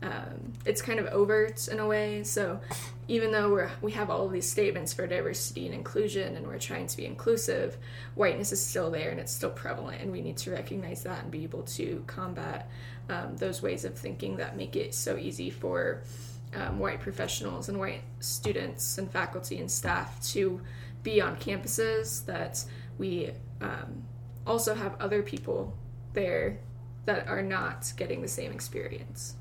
Um, 0.01 0.53
it's 0.65 0.81
kind 0.81 1.01
of 1.01 1.07
overt 1.07 1.67
in 1.67 1.81
a 1.81 1.87
way. 1.87 2.23
So 2.23 2.61
even 3.09 3.33
though 3.33 3.51
we're 3.51 3.71
we 3.83 3.93
have 3.93 4.11
all 4.11 4.27
of 4.27 4.33
these 4.33 4.49
statements 4.49 4.93
for 4.93 5.07
diversity 5.07 5.67
and 5.67 5.75
inclusion, 5.75 6.37
and 6.37 6.47
we're 6.47 6.59
trying 6.59 6.87
to 6.87 6.97
be 6.97 7.05
inclusive, 7.05 7.77
whiteness 8.15 8.53
is 8.53 8.65
still 8.65 8.91
there 8.91 9.11
and 9.11 9.19
it's 9.19 9.33
still 9.33 9.51
prevalent, 9.51 10.03
and 10.03 10.13
we 10.13 10.21
need 10.21 10.37
to 10.39 10.53
recognize 10.53 11.03
that 11.03 11.23
and 11.23 11.31
be 11.31 11.43
able 11.43 11.63
to 11.63 12.05
combat 12.07 12.71
um, 13.09 13.37
those 13.37 13.61
ways 13.63 13.85
of 13.85 13.97
thinking 13.97 14.37
that 14.37 14.57
make 14.57 14.77
it 14.77 14.95
so 14.95 15.17
easy 15.17 15.51
for 15.51 16.03
um, 16.55 16.79
white 16.79 17.01
professionals 17.01 17.69
and 17.69 17.79
white 17.79 18.03
students 18.21 18.99
and 18.99 19.11
faculty 19.11 19.59
and 19.59 19.71
staff 19.71 20.23
to 20.23 20.61
be 21.03 21.21
on 21.21 21.37
campuses 21.37 22.25
that 22.27 22.65
we 22.99 23.31
um, 23.61 24.05
also 24.47 24.75
have 24.75 24.95
other 25.01 25.23
people 25.23 25.77
there 26.13 26.59
that 27.05 27.27
are 27.29 27.43
not 27.43 27.93
getting 27.97 28.23
the 28.23 28.29
same 28.29 28.53
experience. 28.53 29.35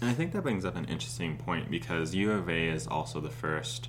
And 0.00 0.10
I 0.10 0.14
think 0.14 0.32
that 0.32 0.42
brings 0.42 0.64
up 0.64 0.76
an 0.76 0.84
interesting 0.86 1.36
point 1.36 1.70
because 1.70 2.14
U 2.14 2.32
of 2.32 2.48
A 2.48 2.68
is 2.68 2.86
also 2.86 3.20
the 3.20 3.30
first 3.30 3.88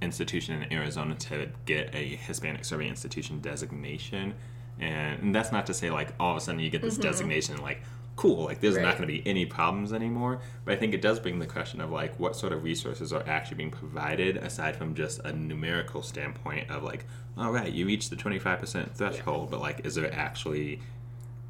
institution 0.00 0.62
in 0.62 0.72
Arizona 0.72 1.14
to 1.14 1.48
get 1.66 1.94
a 1.94 2.16
Hispanic 2.16 2.64
Serving 2.64 2.88
Institution 2.88 3.40
designation. 3.40 4.34
And 4.78 5.34
that's 5.34 5.52
not 5.52 5.66
to 5.66 5.74
say, 5.74 5.90
like, 5.90 6.14
all 6.18 6.32
of 6.32 6.36
a 6.38 6.40
sudden 6.40 6.60
you 6.60 6.70
get 6.70 6.82
this 6.82 6.94
mm-hmm. 6.94 7.02
designation, 7.02 7.60
like, 7.60 7.82
cool, 8.16 8.44
like, 8.44 8.60
there's 8.60 8.76
not 8.76 8.96
going 8.96 9.02
to 9.02 9.06
be 9.06 9.22
any 9.26 9.44
problems 9.44 9.92
anymore. 9.92 10.40
But 10.64 10.74
I 10.74 10.76
think 10.76 10.94
it 10.94 11.02
does 11.02 11.20
bring 11.20 11.38
the 11.38 11.46
question 11.46 11.80
of, 11.80 11.90
like, 11.90 12.18
what 12.18 12.36
sort 12.36 12.52
of 12.52 12.62
resources 12.62 13.12
are 13.12 13.26
actually 13.26 13.56
being 13.58 13.70
provided 13.70 14.36
aside 14.38 14.76
from 14.76 14.94
just 14.94 15.20
a 15.20 15.32
numerical 15.32 16.02
standpoint 16.02 16.70
of, 16.70 16.82
like, 16.82 17.04
all 17.36 17.50
right, 17.50 17.70
you 17.70 17.86
reached 17.86 18.10
the 18.10 18.16
25% 18.16 18.92
threshold, 18.92 19.50
but, 19.50 19.60
like, 19.60 19.84
is 19.84 19.96
there 19.96 20.12
actually 20.14 20.80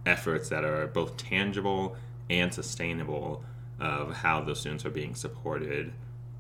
efforts 0.07 0.49
that 0.49 0.65
are 0.65 0.87
both 0.87 1.17
tangible 1.17 1.97
and 2.29 2.53
sustainable 2.53 3.45
of 3.81 4.13
how 4.13 4.43
those 4.43 4.61
students 4.61 4.85
are 4.85 4.91
being 4.91 5.15
supported 5.15 5.93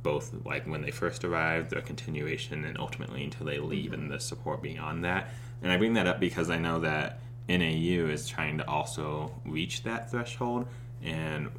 both 0.02 0.32
like 0.44 0.66
when 0.66 0.82
they 0.82 0.90
first 0.90 1.24
arrive 1.24 1.70
their 1.70 1.82
continuation 1.82 2.64
and 2.64 2.78
ultimately 2.78 3.24
until 3.24 3.46
they 3.46 3.58
leave 3.58 3.92
mm-hmm. 3.92 4.02
and 4.02 4.10
the 4.10 4.20
support 4.20 4.62
beyond 4.62 5.04
that. 5.04 5.28
And 5.62 5.70
i 5.70 5.76
bring 5.76 5.94
that 5.94 6.06
up 6.06 6.20
because 6.20 6.50
i 6.50 6.58
know 6.58 6.80
that 6.80 7.20
nau 7.48 7.54
is 7.56 8.28
trying 8.28 8.58
to 8.58 8.68
also 8.68 9.32
reach 9.44 9.82
that 9.84 10.10
threshold. 10.10 10.66
And 11.02 11.50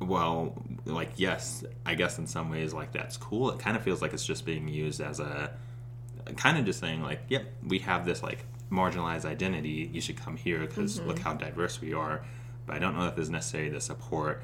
well 0.00 0.54
like 0.86 1.10
yes 1.16 1.62
i 1.84 1.94
guess 1.94 2.18
in 2.18 2.26
some 2.26 2.50
ways 2.50 2.72
like 2.72 2.92
that's 2.92 3.16
cool. 3.16 3.50
It 3.50 3.58
kind 3.58 3.76
of 3.76 3.82
feels 3.82 4.02
like 4.02 4.12
it's 4.12 4.24
just 4.24 4.44
being 4.44 4.68
used 4.68 5.00
as 5.00 5.20
a 5.20 5.52
kind 6.36 6.58
of 6.58 6.64
just 6.64 6.80
saying 6.80 7.02
like 7.02 7.20
yep 7.28 7.46
we 7.66 7.80
have 7.80 8.04
this 8.04 8.22
like 8.22 8.44
marginalized 8.70 9.24
identity. 9.24 9.90
You 9.92 10.00
should 10.00 10.16
come 10.16 10.36
here 10.36 10.60
because 10.60 10.98
mm-hmm. 10.98 11.08
look 11.08 11.18
how 11.18 11.34
diverse 11.34 11.80
we 11.80 11.94
are. 11.94 12.24
But 12.66 12.76
i 12.76 12.78
don't 12.78 12.96
know 12.96 13.06
if 13.06 13.14
there's 13.14 13.30
necessarily 13.30 13.70
the 13.70 13.80
support 13.80 14.42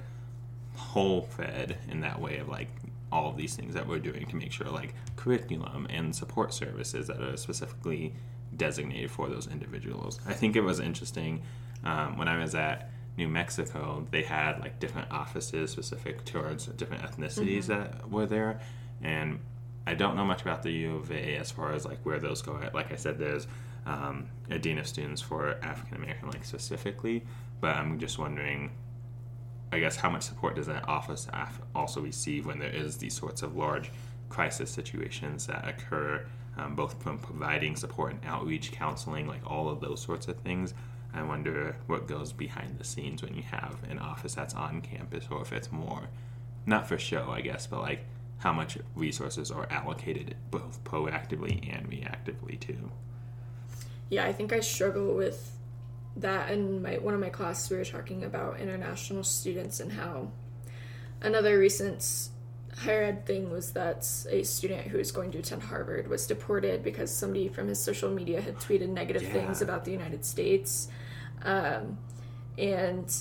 whole 0.76 1.22
fed 1.22 1.78
in 1.88 2.00
that 2.00 2.20
way 2.20 2.38
of 2.38 2.48
like 2.48 2.68
all 3.12 3.30
of 3.30 3.36
these 3.36 3.54
things 3.54 3.74
that 3.74 3.86
we're 3.86 3.98
doing 3.98 4.26
to 4.26 4.36
make 4.36 4.52
sure 4.52 4.68
like 4.68 4.94
curriculum 5.16 5.86
and 5.90 6.14
support 6.14 6.52
services 6.52 7.06
that 7.06 7.20
are 7.20 7.36
specifically 7.36 8.12
designated 8.56 9.10
for 9.10 9.28
those 9.28 9.46
individuals 9.46 10.18
i 10.26 10.32
think 10.32 10.56
it 10.56 10.60
was 10.60 10.80
interesting 10.80 11.42
um, 11.84 12.16
when 12.16 12.28
i 12.28 12.38
was 12.38 12.54
at 12.54 12.90
new 13.16 13.28
mexico 13.28 14.06
they 14.10 14.22
had 14.22 14.58
like 14.60 14.78
different 14.80 15.10
offices 15.10 15.70
specific 15.70 16.24
towards 16.24 16.66
different 16.66 17.02
ethnicities 17.02 17.66
that 17.66 18.10
were 18.10 18.26
there 18.26 18.60
and 19.02 19.38
I 19.86 19.94
don't 19.94 20.16
know 20.16 20.24
much 20.24 20.42
about 20.42 20.62
the 20.62 20.72
U 20.72 20.96
of 20.96 21.10
A 21.12 21.36
as 21.36 21.50
far 21.50 21.72
as 21.72 21.84
like 21.84 21.98
where 22.04 22.18
those 22.18 22.42
go. 22.42 22.58
Like 22.74 22.92
I 22.92 22.96
said, 22.96 23.18
there's 23.18 23.46
um, 23.86 24.26
a 24.50 24.58
dean 24.58 24.78
of 24.78 24.86
students 24.86 25.22
for 25.22 25.58
African 25.62 25.96
American, 25.96 26.28
like 26.28 26.44
specifically. 26.44 27.22
But 27.60 27.76
I'm 27.76 27.98
just 27.98 28.18
wondering, 28.18 28.72
I 29.72 29.80
guess, 29.80 29.96
how 29.96 30.10
much 30.10 30.22
support 30.22 30.56
does 30.56 30.66
that 30.66 30.88
office 30.88 31.26
also 31.74 32.00
receive 32.00 32.46
when 32.46 32.58
there 32.58 32.70
is 32.70 32.96
these 32.96 33.14
sorts 33.14 33.42
of 33.42 33.56
large 33.56 33.90
crisis 34.28 34.70
situations 34.70 35.46
that 35.46 35.66
occur, 35.68 36.24
um, 36.56 36.74
both 36.74 37.02
from 37.02 37.18
providing 37.18 37.76
support 37.76 38.12
and 38.12 38.24
outreach, 38.24 38.72
counseling, 38.72 39.26
like 39.26 39.40
all 39.46 39.68
of 39.68 39.80
those 39.80 40.00
sorts 40.00 40.28
of 40.28 40.36
things. 40.38 40.74
I 41.12 41.22
wonder 41.22 41.76
what 41.86 42.06
goes 42.06 42.32
behind 42.32 42.78
the 42.78 42.84
scenes 42.84 43.22
when 43.22 43.34
you 43.34 43.42
have 43.42 43.76
an 43.88 43.98
office 43.98 44.34
that's 44.34 44.54
on 44.54 44.82
campus, 44.82 45.24
or 45.30 45.42
if 45.42 45.52
it's 45.52 45.72
more, 45.72 46.08
not 46.66 46.86
for 46.86 46.98
show, 46.98 47.30
I 47.30 47.40
guess, 47.40 47.66
but 47.66 47.80
like 47.80 48.00
how 48.38 48.52
much 48.52 48.78
resources 48.94 49.50
are 49.50 49.66
allocated 49.70 50.36
both 50.50 50.82
proactively 50.84 51.74
and 51.74 51.88
reactively 51.90 52.60
too. 52.60 52.90
Yeah, 54.10 54.24
I 54.26 54.32
think 54.32 54.52
I 54.52 54.60
struggle 54.60 55.14
with 55.14 55.55
that 56.16 56.50
in 56.50 56.82
my 56.82 56.94
one 56.94 57.14
of 57.14 57.20
my 57.20 57.28
classes 57.28 57.70
we 57.70 57.76
were 57.76 57.84
talking 57.84 58.24
about 58.24 58.58
international 58.60 59.22
students 59.22 59.80
and 59.80 59.92
how 59.92 60.30
another 61.20 61.58
recent 61.58 62.28
higher 62.78 63.04
ed 63.04 63.26
thing 63.26 63.50
was 63.50 63.72
that 63.72 64.06
a 64.30 64.42
student 64.42 64.82
who 64.88 64.98
was 64.98 65.10
going 65.10 65.30
to 65.30 65.38
attend 65.38 65.62
Harvard 65.62 66.08
was 66.08 66.26
deported 66.26 66.82
because 66.82 67.14
somebody 67.14 67.48
from 67.48 67.68
his 67.68 67.82
social 67.82 68.10
media 68.10 68.40
had 68.40 68.56
tweeted 68.56 68.88
negative 68.90 69.22
Yeah. 69.22 69.32
things 69.32 69.62
about 69.62 69.84
the 69.84 69.92
United 69.92 70.24
States. 70.26 70.88
Um, 71.42 71.98
and 72.58 73.14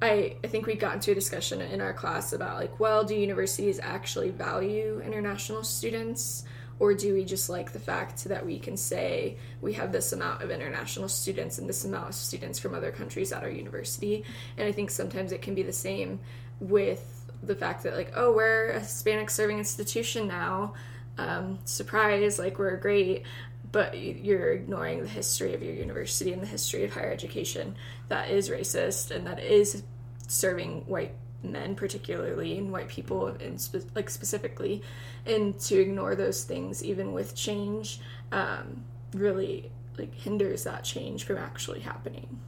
I, 0.00 0.36
I 0.42 0.48
think 0.48 0.66
we 0.66 0.74
got 0.74 0.94
into 0.94 1.12
a 1.12 1.14
discussion 1.14 1.60
in 1.60 1.80
our 1.80 1.92
class 1.92 2.32
about 2.32 2.56
like, 2.56 2.80
well, 2.80 3.04
do 3.04 3.14
universities 3.14 3.78
actually 3.80 4.30
value 4.30 5.00
international 5.04 5.62
students? 5.62 6.44
Or 6.82 6.94
do 6.94 7.14
we 7.14 7.24
just 7.24 7.48
like 7.48 7.70
the 7.70 7.78
fact 7.78 8.24
that 8.24 8.44
we 8.44 8.58
can 8.58 8.76
say 8.76 9.36
we 9.60 9.74
have 9.74 9.92
this 9.92 10.12
amount 10.12 10.42
of 10.42 10.50
international 10.50 11.08
students 11.08 11.58
and 11.58 11.68
this 11.68 11.84
amount 11.84 12.08
of 12.08 12.14
students 12.16 12.58
from 12.58 12.74
other 12.74 12.90
countries 12.90 13.30
at 13.30 13.44
our 13.44 13.48
university? 13.48 14.24
And 14.56 14.66
I 14.66 14.72
think 14.72 14.90
sometimes 14.90 15.30
it 15.30 15.42
can 15.42 15.54
be 15.54 15.62
the 15.62 15.72
same 15.72 16.18
with 16.58 17.30
the 17.40 17.54
fact 17.54 17.84
that, 17.84 17.94
like, 17.94 18.12
oh, 18.16 18.32
we're 18.32 18.70
a 18.70 18.80
Hispanic 18.80 19.30
serving 19.30 19.58
institution 19.58 20.26
now. 20.26 20.74
Um, 21.18 21.60
surprise, 21.66 22.40
like, 22.40 22.58
we're 22.58 22.76
great 22.78 23.22
but 23.70 23.96
you're 23.96 24.52
ignoring 24.52 25.02
the 25.02 25.08
history 25.08 25.54
of 25.54 25.62
your 25.62 25.72
university 25.72 26.32
and 26.32 26.42
the 26.42 26.46
history 26.46 26.84
of 26.84 26.92
higher 26.92 27.10
education 27.10 27.74
that 28.08 28.28
is 28.28 28.50
racist 28.50 29.10
and 29.10 29.26
that 29.26 29.38
is 29.38 29.84
serving 30.26 30.82
white 30.86 31.14
men 31.42 31.74
particularly 31.74 32.56
and 32.58 32.72
white 32.72 32.88
people 32.88 33.26
and 33.26 33.60
spe- 33.60 33.94
like 33.94 34.08
specifically 34.08 34.82
and 35.26 35.58
to 35.58 35.80
ignore 35.80 36.14
those 36.14 36.44
things 36.44 36.84
even 36.84 37.12
with 37.12 37.34
change 37.34 38.00
um, 38.30 38.84
really 39.14 39.70
like 39.98 40.14
hinders 40.14 40.64
that 40.64 40.84
change 40.84 41.24
from 41.24 41.38
actually 41.38 41.80
happening 41.80 42.40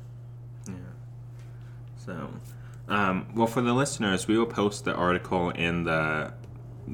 Yeah. 0.67 0.75
So, 1.97 2.31
um, 2.89 3.27
well, 3.35 3.47
for 3.47 3.63
the 3.63 3.73
listeners, 3.73 4.29
we 4.29 4.39
will 4.39 4.47
post 4.47 4.85
the 4.85 4.95
article 4.95 5.51
in 5.51 5.85
the 5.85 6.35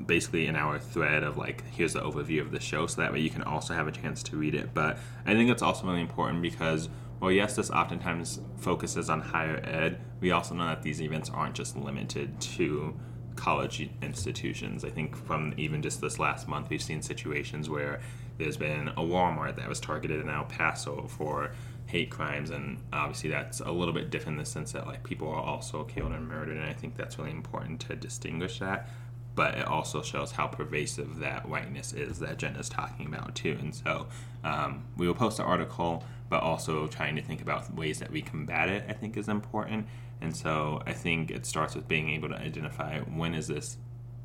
basically 0.07 0.47
in 0.47 0.55
our 0.55 0.79
thread 0.79 1.23
of 1.25 1.37
like 1.37 1.65
here's 1.71 1.95
the 1.95 2.01
overview 2.01 2.41
of 2.41 2.53
the 2.53 2.61
show 2.61 2.87
so 2.87 3.01
that 3.01 3.13
way 3.13 3.19
you 3.19 3.31
can 3.31 3.43
also 3.43 3.75
have 3.75 3.89
a 3.89 3.93
chance 3.93 4.23
to 4.23 4.37
read 4.37 4.55
it 4.55 4.73
but 4.73 4.99
i 5.27 5.35
think 5.35 5.51
it's 5.51 5.63
also 5.63 5.85
really 5.85 6.01
important 6.01 6.41
because 6.41 6.89
well 7.19 7.33
yes 7.33 7.57
this 7.57 7.71
oftentimes 7.71 8.41
focuses 8.57 9.11
on 9.11 9.21
higher 9.21 9.57
ed 9.65 9.99
we 10.21 10.31
also 10.31 10.55
know 10.55 10.67
that 10.67 10.83
these 10.83 11.01
events 11.01 11.31
aren't 11.31 11.55
just 11.55 11.77
limited 11.77 12.41
to 12.41 12.95
college 13.37 13.89
institutions. 14.03 14.85
I 14.85 14.91
think 14.91 15.17
from 15.17 15.55
even 15.57 15.83
just 15.83 16.01
this 16.01 16.19
last 16.19 16.47
month 16.47 16.69
we've 16.69 16.83
seen 16.83 17.01
situations 17.03 17.71
where 17.71 18.01
there's 18.39 18.57
been 18.57 18.89
a 18.89 19.03
walmart 19.03 19.57
that 19.57 19.69
was 19.69 19.81
targeted 19.81 20.21
in 20.21 20.29
el 20.29 20.45
paso 20.45 21.07
for 21.09 21.53
hate 21.87 22.11
crimes 22.11 22.51
and 22.51 22.79
obviously 22.93 23.29
that's 23.29 23.61
a 23.61 23.71
little 23.71 23.93
bit 23.93 24.11
different 24.11 24.39
in 24.39 24.45
the 24.45 24.49
sense 24.49 24.73
that 24.73 24.87
like 24.87 25.03
people 25.03 25.29
are 25.29 25.43
also 25.43 25.85
killed 25.85 26.13
and 26.13 26.27
murdered 26.27 26.57
and 26.57 26.65
i 26.65 26.73
think 26.73 26.97
that's 26.97 27.19
really 27.19 27.33
important 27.33 27.81
to 27.81 27.97
distinguish 27.97 28.61
that 28.61 28.89
but 29.35 29.55
it 29.55 29.67
also 29.67 30.03
shows 30.03 30.33
how 30.33 30.47
pervasive 30.47 31.19
that 31.19 31.49
whiteness 31.49 31.93
is 31.93 32.19
that 32.19 32.39
Jen 32.39 32.57
is 32.57 32.69
talking 32.69 33.07
about 33.07 33.35
too. 33.35 33.57
And 33.61 33.75
so 33.75 34.07
um, 34.45 34.85
we 34.97 35.07
will 35.07 35.15
post 35.15 35.39
an 35.39 35.45
article, 35.45 36.05
but 36.29 36.43
also 36.43 36.87
trying 36.87 37.17
to 37.17 37.23
think 37.23 37.41
about 37.41 37.73
ways 37.75 38.01
that 38.01 38.11
we 38.11 38.23
combat 38.23 38.69
it. 38.69 38.85
I 38.89 38.93
think 38.93 39.17
is 39.17 39.29
important. 39.29 39.87
And 40.21 40.37
so 40.37 40.83
I 40.87 40.93
think 40.93 41.31
it 41.31 41.47
starts 41.47 41.75
with 41.75 41.89
being 41.89 42.11
able 42.11 42.29
to 42.29 42.37
identify 42.37 43.01
when 43.01 43.35
is 43.35 43.47
this 43.47 43.79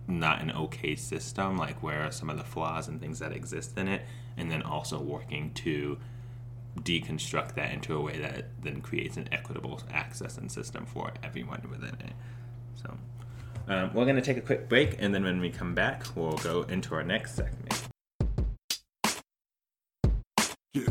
not 0.07 0.41
an 0.41 0.51
okay 0.51 0.95
system, 0.95 1.57
like 1.57 1.81
where 1.81 2.01
are 2.01 2.12
some 2.12 2.29
of 2.29 2.38
the 2.38 2.43
flaws 2.43 2.88
and 2.88 3.00
things 3.00 3.19
that 3.19 3.31
exist 3.31 3.77
in 3.77 3.88
it, 3.88 4.05
and 4.38 4.51
then 4.51 4.62
also 4.62 5.00
working 5.00 5.51
to 5.53 5.97
deconstruct 6.79 7.55
that 7.55 7.71
into 7.71 7.95
a 7.95 8.01
way 8.01 8.19
that 8.19 8.47
then 8.62 8.81
creates 8.81 9.17
an 9.17 9.29
equitable 9.31 9.81
access 9.91 10.38
and 10.38 10.51
system 10.51 10.85
for 10.85 11.12
everyone 11.24 11.65
within 11.69 11.95
it. 12.01 12.13
So. 12.75 12.97
Um, 13.67 13.93
we're 13.93 14.05
going 14.05 14.15
to 14.15 14.22
take 14.22 14.38
a 14.38 14.41
quick 14.41 14.69
break, 14.69 14.95
and 15.00 15.13
then 15.13 15.24
when 15.24 15.39
we 15.39 15.50
come 15.50 15.74
back, 15.74 16.03
we'll 16.15 16.38
go 16.38 16.63
into 16.63 16.95
our 16.95 17.03
next 17.03 17.36
segment. 17.36 17.89
yeah, 20.74 20.88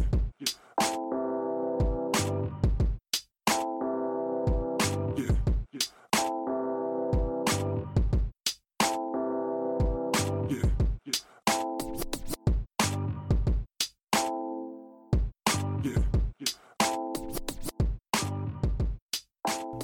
yeah. 15.82 16.23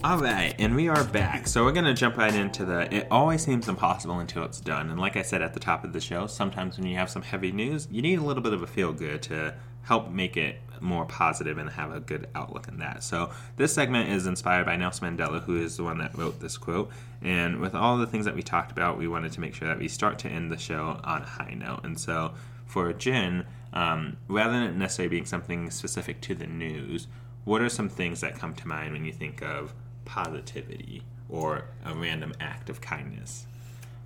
All 0.03 0.17
right, 0.17 0.55
and 0.59 0.75
we 0.75 0.89
are 0.89 1.05
back. 1.05 1.47
So 1.47 1.63
we're 1.63 1.73
going 1.73 1.85
to 1.85 1.93
jump 1.93 2.17
right 2.17 2.35
into 2.35 2.65
the. 2.65 2.93
It 2.93 3.07
always 3.11 3.45
seems 3.45 3.69
impossible 3.69 4.19
until 4.19 4.45
it's 4.45 4.59
done. 4.59 4.89
And 4.89 4.99
like 4.99 5.19
I 5.19 5.21
said 5.21 5.43
at 5.43 5.53
the 5.53 5.61
top 5.61 5.85
of 5.85 5.93
the 5.93 6.01
show, 6.01 6.27
sometimes 6.27 6.79
when 6.79 6.87
you 6.87 6.97
have 6.97 7.11
some 7.11 7.21
heavy 7.21 7.53
news, 7.53 7.87
you 7.91 8.01
need 8.01 8.19
a 8.19 8.23
little 8.23 8.43
bit 8.43 8.55
of 8.55 8.63
a 8.63 8.67
feel 8.67 8.95
good 8.95 9.21
to 9.25 9.55
help 9.83 10.11
make 10.11 10.39
it 10.39 10.57
more 10.81 11.05
positive 11.05 11.59
and 11.59 11.69
have 11.69 11.93
a 11.93 12.01
good 12.01 12.29
outlook 12.35 12.67
in 12.67 12.79
that. 12.79 13.05
So 13.05 13.31
this 13.59 13.75
segment 13.75 14.09
is 14.09 14.27
inspired 14.27 14.65
by 14.65 14.77
Nelson 14.77 15.19
Mandela, 15.19 15.43
who 15.43 15.61
is 15.61 15.77
the 15.77 15.85
one 15.85 15.99
that 15.99 16.17
wrote 16.17 16.41
this 16.41 16.57
quote. 16.57 16.91
And 17.21 17.61
with 17.61 17.75
all 17.75 17.99
the 17.99 18.07
things 18.07 18.25
that 18.25 18.35
we 18.35 18.43
talked 18.43 18.73
about, 18.73 18.97
we 18.97 19.07
wanted 19.07 19.33
to 19.33 19.41
make 19.43 19.55
sure 19.55 19.69
that 19.69 19.79
we 19.79 19.89
start 19.89 20.19
to 20.21 20.31
end 20.31 20.51
the 20.51 20.57
show 20.57 20.99
on 21.05 21.21
a 21.21 21.27
high 21.27 21.53
note. 21.53 21.85
And 21.85 22.01
so 22.01 22.33
for 22.65 22.91
Jen, 22.95 23.45
um, 23.75 24.17
rather 24.29 24.55
than 24.55 24.63
it 24.63 24.77
necessarily 24.77 25.11
being 25.11 25.27
something 25.27 25.71
specific 25.71 26.23
to 26.23 26.35
the 26.35 26.47
news, 26.47 27.07
what 27.45 27.61
are 27.61 27.69
some 27.69 27.91
things 27.91 28.23
that 28.23 28.39
come 28.39 28.55
to 28.55 28.67
mind 28.67 28.93
when 28.93 29.05
you 29.05 29.13
think 29.13 29.43
of 29.43 29.75
positivity 30.05 31.03
or 31.29 31.65
a 31.85 31.95
random 31.95 32.33
act 32.41 32.71
of 32.71 32.81
kindness? 32.81 33.47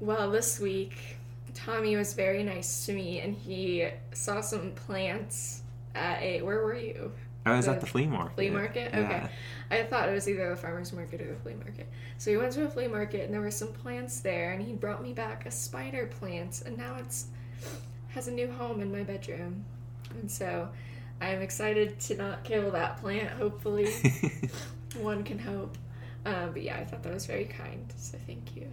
Well, 0.00 0.30
this 0.30 0.60
week, 0.60 1.16
Tommy 1.54 1.96
was 1.96 2.14
very 2.14 2.42
nice 2.42 2.86
to 2.86 2.92
me 2.92 3.20
and 3.20 3.34
he 3.34 3.88
saw 4.12 4.40
some 4.40 4.72
plants 4.72 5.62
at 5.94 6.20
a. 6.20 6.42
Where 6.42 6.62
were 6.64 6.76
you? 6.76 7.12
I 7.46 7.56
was 7.56 7.66
The 7.66 7.72
at 7.72 7.80
the 7.80 7.86
flea 7.86 8.06
market. 8.06 8.34
Flea 8.34 8.50
market? 8.50 8.90
Yeah. 8.92 9.00
Okay. 9.00 9.28
I 9.70 9.82
thought 9.84 10.08
it 10.08 10.12
was 10.12 10.28
either 10.28 10.48
the 10.50 10.56
farmer's 10.56 10.92
market 10.92 11.20
or 11.20 11.28
the 11.28 11.40
flea 11.40 11.54
market. 11.54 11.88
So 12.16 12.30
we 12.30 12.38
went 12.38 12.52
to 12.52 12.64
a 12.64 12.68
flea 12.70 12.88
market 12.88 13.24
and 13.24 13.34
there 13.34 13.40
were 13.40 13.50
some 13.50 13.68
plants 13.68 14.20
there 14.20 14.52
and 14.52 14.62
he 14.62 14.72
brought 14.72 15.02
me 15.02 15.12
back 15.12 15.46
a 15.46 15.50
spider 15.50 16.06
plant 16.06 16.62
and 16.64 16.76
now 16.78 16.96
it's 16.98 17.26
has 18.08 18.28
a 18.28 18.32
new 18.32 18.50
home 18.50 18.80
in 18.80 18.90
my 18.92 19.02
bedroom. 19.02 19.64
And 20.10 20.30
so 20.30 20.68
I'm 21.20 21.42
excited 21.42 21.98
to 22.00 22.16
not 22.16 22.44
kill 22.44 22.70
that 22.70 22.98
plant, 23.00 23.30
hopefully. 23.30 23.92
One 25.00 25.24
can 25.24 25.38
hope. 25.38 25.76
Um, 26.24 26.52
but 26.52 26.62
yeah, 26.62 26.76
I 26.76 26.84
thought 26.84 27.02
that 27.02 27.12
was 27.12 27.26
very 27.26 27.44
kind, 27.44 27.92
so 27.96 28.18
thank 28.26 28.56
you. 28.56 28.66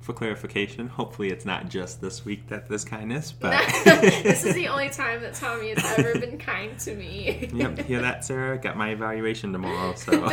For 0.00 0.12
clarification, 0.12 0.86
hopefully 0.86 1.30
it's 1.30 1.44
not 1.44 1.68
just 1.68 2.00
this 2.00 2.24
week 2.24 2.46
that 2.48 2.68
this 2.68 2.84
kindness, 2.84 3.32
but 3.40 3.58
this 3.84 4.44
is 4.44 4.54
the 4.54 4.68
only 4.72 4.88
time 4.88 5.22
that 5.22 5.34
Tommy 5.34 5.74
has 5.74 5.98
ever 5.98 6.18
been 6.18 6.38
kind 6.38 6.78
to 6.80 6.94
me. 6.94 7.48
yep, 7.52 7.78
hear 7.80 8.00
that, 8.02 8.24
Sarah? 8.24 8.56
Got 8.58 8.76
my 8.76 8.90
evaluation 8.90 9.52
tomorrow, 9.52 9.94
so 9.94 10.30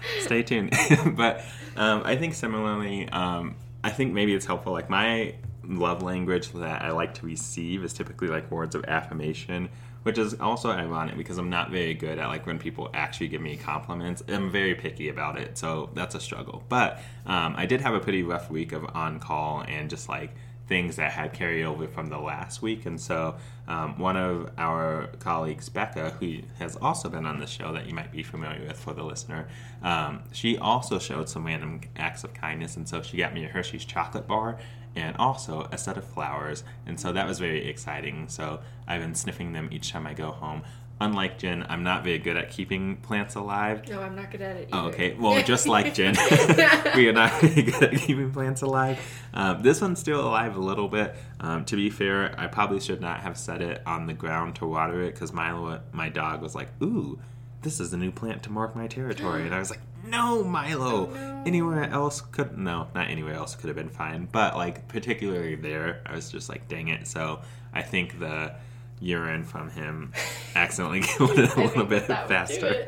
stay 0.20 0.42
tuned. 0.42 0.76
but 1.16 1.44
um, 1.76 2.02
I 2.04 2.16
think 2.16 2.34
similarly, 2.34 3.08
um, 3.10 3.54
I 3.84 3.90
think 3.90 4.12
maybe 4.12 4.34
it's 4.34 4.46
helpful. 4.46 4.72
Like 4.72 4.90
my 4.90 5.34
love 5.64 6.02
language 6.02 6.50
that 6.52 6.82
I 6.82 6.90
like 6.90 7.14
to 7.14 7.26
receive 7.26 7.84
is 7.84 7.92
typically 7.92 8.28
like 8.28 8.50
words 8.50 8.74
of 8.74 8.84
affirmation, 8.86 9.68
which 10.02 10.18
is 10.18 10.34
also 10.40 10.70
ironic 10.70 11.16
because 11.16 11.38
I'm 11.38 11.50
not 11.50 11.70
very 11.70 11.94
good 11.94 12.18
at 12.18 12.28
like 12.28 12.46
when 12.46 12.58
people 12.58 12.90
actually 12.94 13.28
give 13.28 13.40
me 13.40 13.56
compliments. 13.56 14.22
I'm 14.28 14.50
very 14.50 14.74
picky 14.74 15.08
about 15.08 15.38
it, 15.38 15.56
so 15.58 15.90
that's 15.94 16.14
a 16.14 16.20
struggle. 16.20 16.62
But 16.68 17.00
um, 17.26 17.54
I 17.56 17.66
did 17.66 17.80
have 17.80 17.94
a 17.94 18.00
pretty 18.00 18.22
rough 18.22 18.50
week 18.50 18.72
of 18.72 18.84
on 18.94 19.20
call 19.20 19.64
and 19.66 19.88
just 19.88 20.08
like 20.08 20.34
things 20.68 20.96
that 20.96 21.12
had 21.12 21.32
carried 21.32 21.64
over 21.64 21.86
from 21.86 22.06
the 22.06 22.18
last 22.18 22.62
week. 22.62 22.86
And 22.86 23.00
so, 23.00 23.36
um, 23.68 23.98
one 23.98 24.16
of 24.16 24.50
our 24.56 25.08
colleagues, 25.18 25.68
Becca, 25.68 26.10
who 26.18 26.38
has 26.58 26.76
also 26.76 27.08
been 27.08 27.26
on 27.26 27.38
the 27.38 27.46
show 27.46 27.72
that 27.72 27.86
you 27.86 27.94
might 27.94 28.10
be 28.10 28.22
familiar 28.22 28.66
with 28.66 28.78
for 28.78 28.94
the 28.94 29.02
listener, 29.02 29.48
um, 29.82 30.22
she 30.32 30.56
also 30.56 30.98
showed 30.98 31.28
some 31.28 31.44
random 31.44 31.80
acts 31.96 32.24
of 32.24 32.32
kindness. 32.32 32.76
And 32.76 32.88
so, 32.88 33.02
she 33.02 33.18
got 33.18 33.34
me 33.34 33.44
a 33.44 33.48
Hershey's 33.48 33.84
chocolate 33.84 34.26
bar 34.26 34.58
and 34.96 35.16
also 35.16 35.68
a 35.72 35.78
set 35.78 35.96
of 35.96 36.04
flowers. 36.04 36.64
And 36.86 36.98
so, 36.98 37.12
that 37.12 37.26
was 37.26 37.38
very 37.38 37.68
exciting. 37.68 38.28
So, 38.28 38.60
I've 38.86 39.00
been 39.00 39.14
sniffing 39.14 39.52
them 39.52 39.68
each 39.72 39.90
time 39.90 40.06
I 40.06 40.14
go 40.14 40.30
home. 40.30 40.62
Unlike 41.00 41.38
Jen, 41.38 41.66
I'm 41.68 41.82
not 41.82 42.04
very 42.04 42.18
good 42.18 42.36
at 42.36 42.50
keeping 42.50 42.96
plants 42.98 43.34
alive. 43.34 43.88
No, 43.88 44.00
I'm 44.02 44.14
not 44.14 44.30
good 44.30 44.40
at 44.40 44.56
it. 44.56 44.68
Oh, 44.72 44.86
either. 44.86 44.88
okay. 44.90 45.14
Well, 45.14 45.42
just 45.42 45.66
like 45.66 45.94
Jen, 45.94 46.14
we 46.94 47.08
are 47.08 47.12
not 47.12 47.32
very 47.40 47.62
good 47.62 47.82
at 47.82 47.94
keeping 47.98 48.30
plants 48.30 48.62
alive. 48.62 49.00
Um, 49.34 49.62
this 49.62 49.80
one's 49.80 49.98
still 49.98 50.20
alive 50.20 50.54
a 50.54 50.60
little 50.60 50.86
bit. 50.86 51.16
Um, 51.40 51.64
to 51.64 51.74
be 51.74 51.90
fair, 51.90 52.38
I 52.38 52.46
probably 52.46 52.78
should 52.78 53.00
not 53.00 53.18
have 53.20 53.36
set 53.36 53.62
it 53.62 53.82
on 53.84 54.06
the 54.06 54.12
ground 54.12 54.54
to 54.56 54.66
water 54.66 55.02
it 55.02 55.14
because 55.14 55.32
Milo, 55.32 55.80
my 55.90 56.08
dog, 56.08 56.40
was 56.40 56.54
like, 56.54 56.68
"Ooh, 56.80 57.18
this 57.62 57.80
is 57.80 57.92
a 57.92 57.96
new 57.96 58.12
plant 58.12 58.44
to 58.44 58.50
mark 58.52 58.76
my 58.76 58.86
territory," 58.86 59.42
and 59.44 59.52
I 59.52 59.58
was 59.58 59.70
like, 59.70 59.80
"No, 60.04 60.42
Milo. 60.44 61.12
Anywhere 61.46 61.84
else 61.84 62.20
could 62.20 62.56
no, 62.56 62.88
not 62.94 63.08
anywhere 63.08 63.34
else 63.34 63.54
could 63.54 63.68
have 63.68 63.76
been 63.76 63.88
fine, 63.88 64.28
but 64.30 64.56
like 64.56 64.88
particularly 64.88 65.54
there, 65.54 66.02
I 66.06 66.14
was 66.14 66.30
just 66.30 66.48
like, 66.48 66.68
dang 66.68 66.88
it." 66.88 67.06
So 67.06 67.40
I 67.72 67.82
think 67.82 68.18
the 68.18 68.54
urine 69.00 69.44
from 69.44 69.70
him 69.70 70.12
accidentally 70.54 71.00
killed 71.02 71.38
it 71.38 71.54
a 71.54 71.60
little 71.60 71.84
bit 71.84 72.06
faster. 72.06 72.86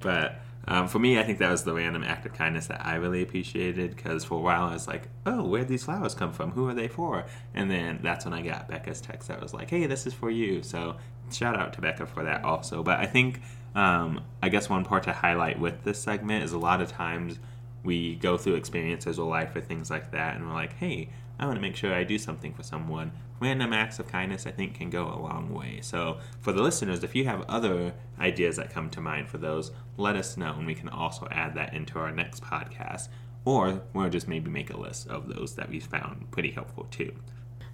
But 0.00 0.40
um, 0.68 0.88
for 0.88 0.98
me, 0.98 1.18
I 1.18 1.22
think 1.22 1.38
that 1.38 1.50
was 1.50 1.62
the 1.64 1.74
random 1.74 2.02
act 2.02 2.26
of 2.26 2.34
kindness 2.34 2.66
that 2.66 2.84
I 2.84 2.96
really 2.96 3.22
appreciated 3.22 3.94
because 3.94 4.24
for 4.24 4.34
a 4.34 4.40
while 4.40 4.64
I 4.64 4.72
was 4.72 4.88
like, 4.88 5.08
oh, 5.24 5.44
where'd 5.44 5.68
these 5.68 5.84
flowers 5.84 6.14
come 6.14 6.32
from? 6.32 6.50
Who 6.52 6.68
are 6.68 6.74
they 6.74 6.88
for? 6.88 7.24
And 7.54 7.70
then 7.70 8.00
that's 8.02 8.24
when 8.24 8.34
I 8.34 8.42
got 8.42 8.68
Becca's 8.68 9.00
text 9.00 9.28
that 9.28 9.40
was 9.40 9.54
like, 9.54 9.70
hey, 9.70 9.86
this 9.86 10.06
is 10.06 10.14
for 10.14 10.30
you. 10.30 10.62
So 10.62 10.96
shout 11.30 11.56
out 11.56 11.72
to 11.74 11.80
Becca 11.80 12.06
for 12.06 12.24
that 12.24 12.44
also. 12.44 12.82
But 12.82 12.98
I 12.98 13.06
think, 13.06 13.40
um, 13.76 14.24
I 14.42 14.48
guess 14.48 14.70
one 14.70 14.84
part 14.84 15.04
to 15.04 15.12
highlight 15.12 15.60
with 15.60 15.84
this 15.84 16.00
segment 16.00 16.42
is 16.42 16.52
a 16.52 16.58
lot 16.58 16.80
of 16.80 16.90
times 16.90 17.38
we 17.84 18.16
go 18.16 18.36
through 18.38 18.54
experiences 18.54 19.18
of 19.18 19.26
life 19.26 19.54
or 19.54 19.60
things 19.60 19.90
like 19.90 20.10
that 20.12 20.34
and 20.34 20.48
we're 20.48 20.54
like, 20.54 20.72
hey, 20.72 21.10
I 21.38 21.44
want 21.44 21.56
to 21.56 21.60
make 21.60 21.76
sure 21.76 21.92
I 21.92 22.02
do 22.02 22.18
something 22.18 22.54
for 22.54 22.62
someone. 22.62 23.12
Random 23.38 23.74
acts 23.74 23.98
of 23.98 24.08
kindness, 24.08 24.46
I 24.46 24.50
think, 24.50 24.74
can 24.74 24.88
go 24.88 25.04
a 25.06 25.20
long 25.20 25.52
way. 25.52 25.80
So, 25.82 26.20
for 26.40 26.52
the 26.52 26.62
listeners, 26.62 27.04
if 27.04 27.14
you 27.14 27.26
have 27.26 27.44
other 27.50 27.92
ideas 28.18 28.56
that 28.56 28.72
come 28.72 28.88
to 28.90 29.00
mind 29.02 29.28
for 29.28 29.36
those, 29.36 29.72
let 29.98 30.16
us 30.16 30.38
know, 30.38 30.54
and 30.54 30.66
we 30.66 30.74
can 30.74 30.88
also 30.88 31.28
add 31.30 31.54
that 31.56 31.74
into 31.74 31.98
our 31.98 32.10
next 32.10 32.42
podcast. 32.42 33.08
Or 33.44 33.82
we'll 33.92 34.08
just 34.08 34.26
maybe 34.26 34.50
make 34.50 34.72
a 34.72 34.80
list 34.80 35.08
of 35.08 35.28
those 35.28 35.54
that 35.56 35.68
we 35.68 35.80
found 35.80 36.30
pretty 36.30 36.50
helpful 36.50 36.84
too. 36.90 37.12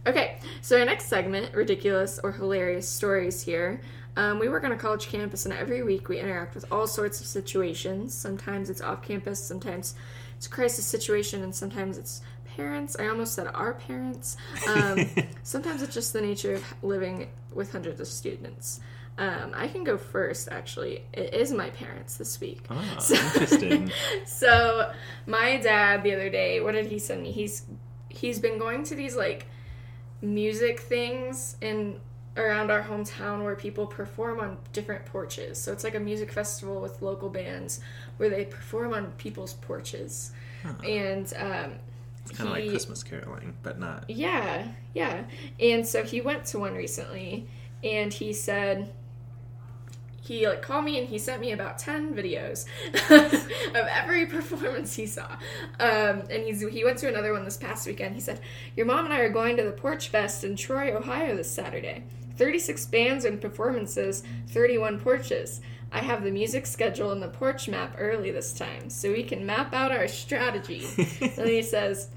Okay, 0.04 0.38
so 0.62 0.80
our 0.80 0.84
next 0.84 1.06
segment, 1.06 1.54
ridiculous 1.54 2.18
or 2.24 2.32
hilarious 2.32 2.88
stories 2.88 3.40
here. 3.40 3.80
Um, 4.16 4.38
we 4.38 4.48
work 4.48 4.64
on 4.64 4.72
a 4.72 4.76
college 4.76 5.08
campus, 5.08 5.46
and 5.46 5.54
every 5.54 5.82
week 5.82 6.08
we 6.08 6.18
interact 6.18 6.54
with 6.54 6.70
all 6.70 6.86
sorts 6.86 7.20
of 7.20 7.26
situations. 7.26 8.14
Sometimes 8.14 8.68
it's 8.68 8.80
off 8.82 9.02
campus, 9.02 9.42
sometimes 9.42 9.94
it's 10.36 10.46
a 10.46 10.50
crisis 10.50 10.84
situation, 10.84 11.42
and 11.42 11.54
sometimes 11.54 11.96
it's 11.96 12.20
parents. 12.56 12.96
I 12.98 13.08
almost 13.08 13.34
said 13.34 13.46
our 13.46 13.74
parents. 13.74 14.36
Um, 14.68 15.06
sometimes 15.42 15.82
it's 15.82 15.94
just 15.94 16.12
the 16.12 16.20
nature 16.20 16.54
of 16.54 16.64
living 16.82 17.28
with 17.52 17.72
hundreds 17.72 18.00
of 18.00 18.06
students. 18.06 18.80
Um, 19.18 19.52
I 19.54 19.68
can 19.68 19.84
go 19.84 19.96
first, 19.98 20.48
actually. 20.50 21.04
It 21.12 21.34
is 21.34 21.52
my 21.52 21.70
parents 21.70 22.16
this 22.16 22.40
week. 22.40 22.64
Ah, 22.70 22.96
So- 22.98 23.14
interesting. 23.14 23.92
so 24.26 24.92
my 25.26 25.58
dad 25.58 26.02
the 26.02 26.14
other 26.14 26.30
day, 26.30 26.60
what 26.60 26.72
did 26.72 26.86
he 26.86 26.98
send 26.98 27.22
me? 27.22 27.30
He's 27.30 27.62
he's 28.08 28.38
been 28.38 28.58
going 28.58 28.84
to 28.84 28.94
these 28.94 29.16
like 29.16 29.46
music 30.20 30.80
things 30.80 31.56
in 31.60 31.98
around 32.36 32.70
our 32.70 32.82
hometown 32.82 33.44
where 33.44 33.54
people 33.56 33.86
perform 33.86 34.40
on 34.40 34.56
different 34.72 35.04
porches. 35.06 35.58
So 35.60 35.72
it's 35.72 35.84
like 35.84 35.94
a 35.94 36.00
music 36.00 36.32
festival 36.32 36.80
with 36.80 37.02
local 37.02 37.28
bands 37.28 37.80
where 38.16 38.30
they 38.30 38.44
perform 38.46 38.94
on 38.94 39.12
people's 39.18 39.52
porches. 39.54 40.32
And 40.84 41.32
um 41.36 41.72
It's 42.24 42.36
kind 42.36 42.48
of 42.48 42.54
like 42.56 42.68
Christmas 42.70 43.02
caroling, 43.02 43.54
but 43.62 43.78
not. 43.78 44.08
yeah, 44.08 44.68
yeah. 44.94 45.24
And 45.60 45.86
so 45.86 46.04
he 46.04 46.20
went 46.20 46.44
to 46.46 46.58
one 46.58 46.74
recently 46.74 47.48
and 47.84 48.12
he 48.12 48.32
said 48.32 48.92
he 50.20 50.46
like 50.46 50.62
called 50.62 50.84
me 50.84 51.00
and 51.00 51.08
he 51.08 51.18
sent 51.18 51.40
me 51.40 51.50
about 51.50 51.78
10 51.78 52.14
videos 52.14 52.64
of 53.10 53.74
every 53.74 54.24
performance 54.36 54.94
he 54.94 55.04
saw. 55.04 55.26
Um, 55.80 56.22
and 56.30 56.44
he's 56.44 56.60
he 56.60 56.84
went 56.84 56.98
to 56.98 57.08
another 57.08 57.32
one 57.32 57.44
this 57.44 57.56
past 57.56 57.86
weekend. 57.88 58.14
He 58.14 58.20
said, 58.20 58.40
"Your 58.76 58.86
mom 58.86 59.04
and 59.04 59.12
I 59.12 59.18
are 59.18 59.30
going 59.30 59.56
to 59.56 59.64
the 59.64 59.72
Porch 59.72 60.08
Fest 60.10 60.44
in 60.44 60.54
Troy, 60.54 60.94
Ohio 60.96 61.34
this 61.36 61.50
Saturday. 61.50 62.04
36 62.42 62.86
bands 62.86 63.24
and 63.24 63.40
performances, 63.40 64.24
31 64.48 64.98
porches. 64.98 65.60
I 65.92 66.00
have 66.00 66.24
the 66.24 66.30
music 66.32 66.66
schedule 66.66 67.12
and 67.12 67.22
the 67.22 67.28
porch 67.28 67.68
map 67.68 67.94
early 67.98 68.32
this 68.32 68.52
time, 68.52 68.90
so 68.90 69.12
we 69.12 69.22
can 69.22 69.46
map 69.46 69.72
out 69.72 69.92
our 69.92 70.08
strategy." 70.08 70.86
and 71.20 71.48
he 71.48 71.62
says, 71.62 72.08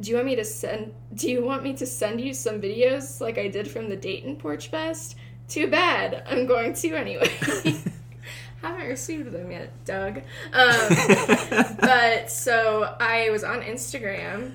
do 0.00 0.10
you 0.10 0.16
want 0.16 0.26
me 0.26 0.36
to 0.36 0.44
send 0.44 0.94
do 1.14 1.28
you 1.28 1.44
want 1.44 1.62
me 1.62 1.74
to 1.74 1.84
send 1.84 2.20
you 2.20 2.32
some 2.32 2.60
videos 2.60 3.20
like 3.20 3.38
I 3.38 3.48
did 3.48 3.68
from 3.68 3.88
the 3.88 3.96
Dayton 3.96 4.36
Porch 4.36 4.68
Fest? 4.68 5.16
Too 5.48 5.66
bad. 5.66 6.22
I'm 6.28 6.46
going 6.46 6.72
to 6.74 6.94
anyway. 6.94 7.28
Haven't 8.62 8.86
received 8.86 9.32
them 9.32 9.50
yet, 9.50 9.72
Doug. 9.84 10.18
Um, 10.52 11.76
but 11.80 12.30
so 12.30 12.94
I 13.00 13.30
was 13.30 13.42
on 13.42 13.62
Instagram, 13.62 14.52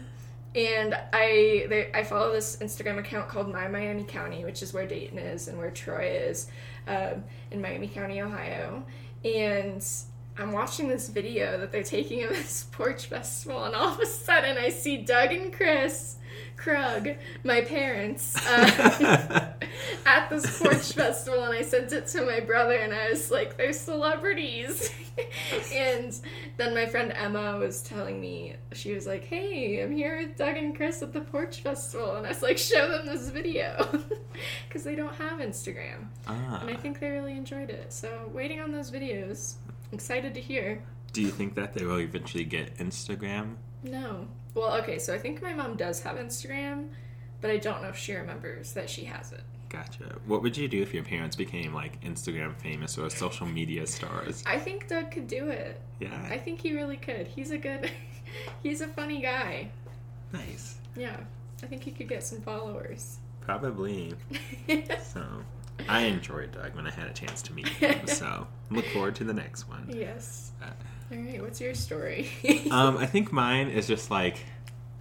and 0.55 0.97
I 1.11 1.65
they, 1.69 1.91
I 1.93 2.03
follow 2.03 2.31
this 2.31 2.57
Instagram 2.57 2.97
account 2.97 3.27
called 3.27 3.51
My 3.51 3.67
Miami 3.67 4.05
County, 4.05 4.45
which 4.45 4.63
is 4.63 4.73
where 4.73 4.87
Dayton 4.87 5.17
is 5.17 5.47
and 5.47 5.57
where 5.57 5.71
Troy 5.71 6.07
is, 6.07 6.47
um, 6.87 7.23
in 7.51 7.61
Miami 7.61 7.87
County, 7.87 8.21
Ohio. 8.21 8.85
And 9.23 9.85
I'm 10.37 10.51
watching 10.53 10.87
this 10.87 11.09
video 11.09 11.59
that 11.59 11.71
they're 11.71 11.83
taking 11.83 12.23
of 12.23 12.29
this 12.29 12.63
porch 12.71 13.07
festival, 13.07 13.65
and 13.65 13.75
all 13.75 13.93
of 13.93 13.99
a 13.99 14.05
sudden 14.05 14.57
I 14.57 14.69
see 14.69 14.97
Doug 14.97 15.31
and 15.33 15.51
Chris 15.51 16.17
Krug, 16.57 17.09
my 17.43 17.61
parents, 17.61 18.35
uh, 18.47 19.53
at 20.05 20.29
this 20.29 20.59
porch 20.59 20.93
festival, 20.93 21.43
and 21.43 21.53
I 21.53 21.61
sent 21.61 21.91
it 21.93 22.07
to 22.07 22.25
my 22.25 22.39
brother, 22.39 22.73
and 22.75 22.93
I 22.93 23.09
was 23.09 23.29
like, 23.31 23.57
"They're 23.57 23.73
celebrities." 23.73 24.91
and 25.73 26.19
then 26.57 26.73
my 26.73 26.85
friend 26.85 27.11
Emma 27.15 27.57
was 27.57 27.81
telling 27.83 28.19
me, 28.19 28.55
she 28.73 28.93
was 28.93 29.05
like, 29.05 29.23
"Hey, 29.25 29.81
I'm 29.81 29.91
here 29.95 30.17
with 30.17 30.37
Doug 30.37 30.57
and 30.57 30.75
Chris 30.75 31.01
at 31.01 31.13
the 31.13 31.21
porch 31.21 31.61
festival," 31.61 32.15
and 32.15 32.25
I 32.25 32.29
was 32.29 32.41
like, 32.41 32.57
"Show 32.57 32.87
them 32.89 33.05
this 33.05 33.29
video," 33.29 33.87
because 34.67 34.83
they 34.83 34.95
don't 34.95 35.15
have 35.15 35.39
Instagram, 35.39 36.07
Ah. 36.27 36.59
and 36.61 36.69
I 36.69 36.75
think 36.75 36.99
they 36.99 37.09
really 37.09 37.33
enjoyed 37.33 37.69
it. 37.69 37.91
So 37.93 38.29
waiting 38.33 38.59
on 38.59 38.71
those 38.71 38.91
videos. 38.91 39.55
Excited 39.91 40.33
to 40.33 40.41
hear. 40.41 40.83
Do 41.13 41.21
you 41.21 41.29
think 41.29 41.55
that 41.55 41.73
they 41.73 41.85
will 41.85 41.99
eventually 42.01 42.43
get 42.43 42.77
Instagram? 42.77 43.55
No. 43.83 44.27
Well, 44.55 44.73
okay, 44.77 44.97
so 44.97 45.13
I 45.13 45.19
think 45.19 45.41
my 45.41 45.53
mom 45.53 45.75
does 45.75 46.01
have 46.01 46.17
Instagram, 46.17 46.87
but 47.41 47.51
I 47.51 47.57
don't 47.57 47.81
know 47.83 47.89
if 47.89 47.97
she 47.97 48.13
remembers 48.15 48.71
that 48.73 48.89
she 48.89 49.03
has 49.05 49.31
it. 49.33 49.43
Gotcha. 49.69 50.15
What 50.25 50.41
would 50.41 50.55
you 50.55 50.67
do 50.69 50.81
if 50.81 50.93
your 50.93 51.03
parents 51.03 51.35
became 51.35 51.73
like 51.73 52.01
Instagram 52.01 52.55
famous 52.55 52.97
or 52.97 53.09
social 53.09 53.45
media 53.45 53.85
stars? 53.85 54.43
I 54.45 54.57
think 54.57 54.87
Doug 54.87 55.11
could 55.11 55.27
do 55.27 55.49
it. 55.49 55.81
Yeah. 55.99 56.27
I 56.29 56.37
think 56.37 56.61
he 56.61 56.73
really 56.73 56.97
could. 56.97 57.27
He's 57.27 57.51
a 57.51 57.57
good, 57.57 57.91
he's 58.63 58.79
a 58.81 58.87
funny 58.87 59.21
guy. 59.21 59.69
Nice. 60.31 60.77
Yeah, 60.95 61.17
I 61.61 61.65
think 61.65 61.83
he 61.83 61.91
could 61.91 62.07
get 62.07 62.23
some 62.23 62.39
followers. 62.41 63.17
Probably. 63.41 64.13
So 65.03 65.23
I 65.87 66.01
enjoyed 66.01 66.51
Doug 66.51 66.75
when 66.75 66.87
I 66.87 66.91
had 66.91 67.07
a 67.07 67.13
chance 67.13 67.41
to 67.43 67.53
meet 67.53 67.67
him. 67.67 68.07
So 68.07 68.47
look 68.71 68.85
forward 68.87 69.15
to 69.15 69.23
the 69.23 69.33
next 69.33 69.67
one. 69.69 69.87
yes. 69.93 70.51
Uh, 70.61 70.67
All 71.11 71.17
right, 71.21 71.41
what's 71.41 71.61
your 71.61 71.73
story? 71.75 72.29
Um, 72.71 72.97
I 72.97 73.05
think 73.05 73.31
mine 73.31 73.69
is 73.69 73.87
just 73.87 74.09
like 74.09 74.37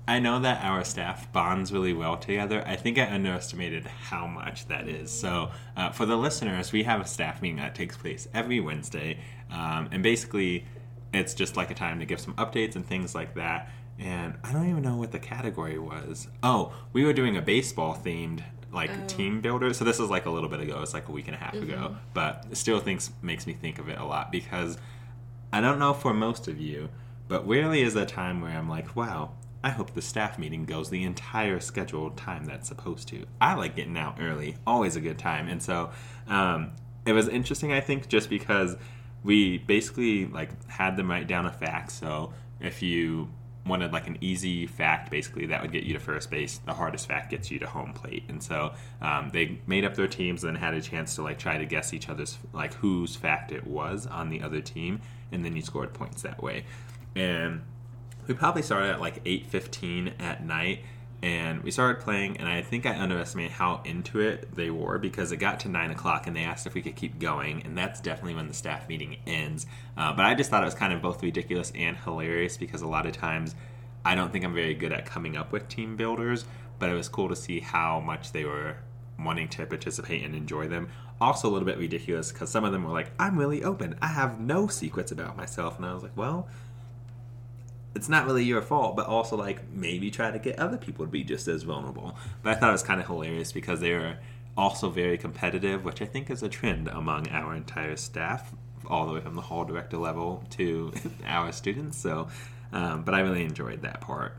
I 0.07 0.19
know 0.19 0.41
that 0.41 0.63
our 0.63 0.85
staff 0.85 1.33
bonds 1.33 1.73
really 1.73 1.95
well 1.95 2.19
together. 2.19 2.63
I 2.67 2.77
think 2.77 2.99
I 2.99 3.11
underestimated 3.11 3.87
how 3.87 4.27
much 4.27 4.69
that 4.69 4.87
is. 4.87 5.11
So, 5.11 5.51
uh, 5.79 5.91
for 5.93 6.05
the 6.05 6.17
listeners, 6.17 6.73
we 6.73 6.83
have 6.83 7.01
a 7.01 7.07
staff 7.07 7.41
meeting 7.41 7.57
that 7.57 7.75
takes 7.75 7.97
place 7.97 8.29
every 8.35 8.61
Wednesday, 8.61 9.19
um, 9.51 9.89
and 9.93 10.03
basically, 10.03 10.67
it's 11.15 11.33
just 11.33 11.57
like 11.57 11.71
a 11.71 11.75
time 11.75 12.01
to 12.01 12.05
give 12.07 12.21
some 12.21 12.35
updates 12.35 12.77
and 12.77 12.85
things 12.87 13.15
like 13.15 13.35
that. 13.37 13.71
And 13.99 14.35
I 14.43 14.53
don't 14.53 14.69
even 14.69 14.83
know 14.83 14.97
what 14.97 15.13
the 15.13 15.21
category 15.21 15.79
was. 15.79 16.29
Oh, 16.43 16.75
we 16.93 17.05
were 17.05 17.13
doing 17.13 17.37
a 17.37 17.43
baseball 17.43 17.95
themed 17.95 18.43
like 18.75 18.91
Oh. 18.91 19.07
team 19.07 19.41
builder. 19.41 19.73
So 19.73 19.85
this 19.85 20.01
is 20.01 20.11
like 20.11 20.27
a 20.27 20.31
little 20.31 20.49
bit 20.49 20.61
ago. 20.61 20.81
It's 20.83 20.93
like 20.95 21.09
a 21.09 21.13
week 21.13 21.27
and 21.29 21.35
a 21.35 21.39
half 21.39 21.55
ago, 21.55 21.97
but 22.13 22.47
it 22.51 22.57
still 22.57 22.81
thinks 22.81 23.11
makes 23.23 23.47
me 23.47 23.53
think 23.55 23.79
of 23.79 23.89
it 23.89 23.99
a 23.99 24.05
lot 24.05 24.31
because 24.33 24.77
I 25.53 25.61
don't 25.61 25.79
know 25.79 25.95
for 25.95 26.13
most 26.13 26.49
of 26.49 26.61
you, 26.61 26.89
but 27.29 27.47
rarely 27.49 27.83
is 27.83 27.95
a 27.97 28.05
time 28.05 28.41
where 28.41 28.51
I'm 28.53 28.69
like, 28.69 28.95
wow, 28.97 29.33
I 29.63 29.71
hope 29.71 29.95
the 29.95 30.03
staff 30.03 30.39
meeting 30.39 30.65
goes 30.65 30.91
the 30.91 31.05
entire 31.05 31.61
scheduled 31.61 32.17
time 32.17 32.45
that's 32.45 32.69
supposed 32.69 33.09
to. 33.09 33.25
I 33.41 33.55
like 33.55 33.77
getting 33.77 33.97
out 33.97 34.19
early, 34.21 34.57
always 34.67 34.97
a 34.97 35.01
good 35.01 35.19
time. 35.19 35.49
And 35.49 35.63
so 35.63 35.91
um, 36.27 36.73
it 37.07 37.13
was 37.13 37.29
interesting, 37.29 37.73
I 37.73 37.81
think, 37.81 38.09
just 38.09 38.29
because 38.29 38.77
we 39.23 39.59
basically 39.59 40.27
like 40.27 40.51
had 40.69 40.97
them 40.99 41.09
write 41.11 41.29
down 41.29 41.47
a 41.47 41.53
fact. 41.53 41.93
So 41.93 42.35
if 42.61 42.83
you 42.83 43.31
wanted 43.67 43.93
like 43.93 44.07
an 44.07 44.19
easy 44.21 44.67
fact, 44.67 45.11
basically 45.11 45.47
that 45.47 45.63
would 45.63 45.73
get 45.73 45.85
you 45.85 45.95
to 45.95 46.01
first 46.01 46.31
base. 46.31 46.59
The 46.59 46.75
hardest 46.75 47.09
fact 47.09 47.31
gets 47.31 47.51
you 47.51 47.59
to 47.61 47.67
home 47.67 47.93
plate. 47.93 48.25
And 48.29 48.43
so 48.43 48.75
um, 49.01 49.31
they 49.33 49.59
made 49.67 49.85
up 49.85 49.95
their 49.95 50.09
teams 50.09 50.45
and 50.45 50.57
had 50.57 50.75
a 50.75 50.83
chance 50.83 51.15
to 51.17 51.23
like 51.23 51.39
try 51.39 51.59
to 51.59 51.65
guess 51.65 51.93
each 51.93 52.09
other's 52.09 52.39
like 52.53 52.75
whose 52.75 53.17
fact 53.17 53.53
it 53.53 53.67
was 53.67 54.07
on 54.07 54.29
the 54.29 54.43
other 54.43 54.61
team, 54.61 55.01
and 55.33 55.45
then 55.45 55.57
you 55.57 55.63
scored 55.63 55.95
points 55.95 56.23
that 56.23 56.43
way. 56.43 56.65
And 57.17 57.63
we 58.27 58.35
probably 58.35 58.63
started 58.63 58.91
at 58.91 59.01
like 59.01 59.23
8.15 59.25 60.21
at 60.21 60.45
night 60.45 60.81
and 61.25 61.63
we 61.63 61.71
started 61.71 62.03
playing 62.03 62.37
and 62.37 62.47
i 62.47 62.61
think 62.61 62.85
i 62.85 62.95
underestimated 62.95 63.51
how 63.51 63.81
into 63.87 64.21
it 64.21 64.55
they 64.55 64.69
were 64.69 64.99
because 64.99 65.33
it 65.33 65.39
got 65.39 65.59
to 65.59 65.69
9 65.71 65.91
o'clock 65.91 66.27
and 66.27 66.37
they 66.37 66.43
asked 66.43 66.67
if 66.67 66.75
we 66.75 66.83
could 66.83 66.95
keep 66.95 67.19
going 67.19 67.63
and 67.65 67.77
that's 67.79 67.99
definitely 67.99 68.35
when 68.35 68.47
the 68.47 68.53
staff 68.53 68.87
meeting 68.89 69.17
ends. 69.27 69.67
Uh, 69.97 70.13
but 70.13 70.27
i 70.27 70.35
just 70.35 70.51
thought 70.51 70.63
it 70.63 70.67
was 70.67 70.75
kind 70.75 70.93
of 70.93 71.01
both 71.01 71.23
ridiculous 71.23 71.73
and 71.75 71.97
hilarious 71.97 72.59
because 72.59 72.83
a 72.83 72.87
lot 72.87 73.07
of 73.07 73.13
times 73.13 73.55
i 74.05 74.15
don't 74.15 74.33
think 74.33 74.45
i'm 74.45 74.55
very 74.55 74.75
good 74.75 74.93
at 74.93 75.07
coming 75.07 75.35
up 75.35 75.51
with 75.51 75.67
team 75.69 75.97
builders 75.97 76.45
but 76.79 76.91
it 76.91 76.95
was 76.95 77.09
cool 77.09 77.31
to 77.31 77.37
see 77.37 77.61
how 77.61 78.01
much 78.01 78.33
they 78.33 78.45
were 78.45 78.77
wanting 79.19 79.49
to 79.49 79.65
participate 79.65 80.25
and 80.25 80.35
enjoy 80.35 80.67
them. 80.67 80.89
Also 81.21 81.49
a 81.49 81.51
little 81.51 81.67
bit 81.67 81.79
ridiculous 81.79 82.33
because 82.33 82.51
some 82.51 82.65
of 82.65 82.73
them 82.73 82.85
were 82.85 82.91
like 82.91 83.13
i'm 83.19 83.39
really 83.39 83.63
open. 83.63 83.97
I 84.03 84.09
have 84.09 84.41
no 84.41 84.67
secrets 84.67 85.13
about 85.13 85.37
myself. 85.37 85.77
And 85.77 85.87
i 85.87 85.95
was 85.95 86.03
like 86.03 86.17
well 86.17 86.49
it's 87.95 88.09
not 88.09 88.27
really 88.27 88.45
your 88.45 88.63
fault, 88.63 88.97
but 88.97 89.07
also 89.07 89.37
like 89.37 89.69
maybe 89.71 90.11
try 90.11 90.31
to 90.31 90.39
get 90.39 90.59
other 90.59 90.77
people 90.77 91.05
to 91.05 91.11
be 91.11 91.23
just 91.23 91.47
as 91.49 91.63
vulnerable. 91.63 92.17
But 92.43 92.57
I 92.57 92.61
thought 92.61 92.71
it 92.71 92.73
was 92.73 92.83
kind 92.83 93.01
of 93.01 93.07
hilarious 93.07 93.53
because 93.53 93.81
they 93.81 93.93
were 93.93 94.17
also 94.57 94.91
very 94.91 95.19
competitive, 95.19 95.85
which 95.85 96.03
I 96.03 96.07
think 96.07 96.31
is 96.31 96.43
a 96.43 96.49
trend 96.49 96.89
among 96.89 97.29
our 97.29 97.55
entire 97.55 97.97
staff, 97.97 98.53
all 98.87 99.07
the 99.07 99.13
way 99.13 99.21
from 99.21 99.35
the 99.35 99.43
hall 99.43 99.65
director 99.65 99.97
level 99.97 100.45
to 100.51 100.93
our 101.27 101.53
students. 101.53 101.99
So, 101.99 102.29
um, 102.73 103.03
but 103.03 103.15
I 103.15 103.21
really 103.21 103.45
enjoyed 103.45 103.83
that 103.83 104.01
part. 104.01 104.37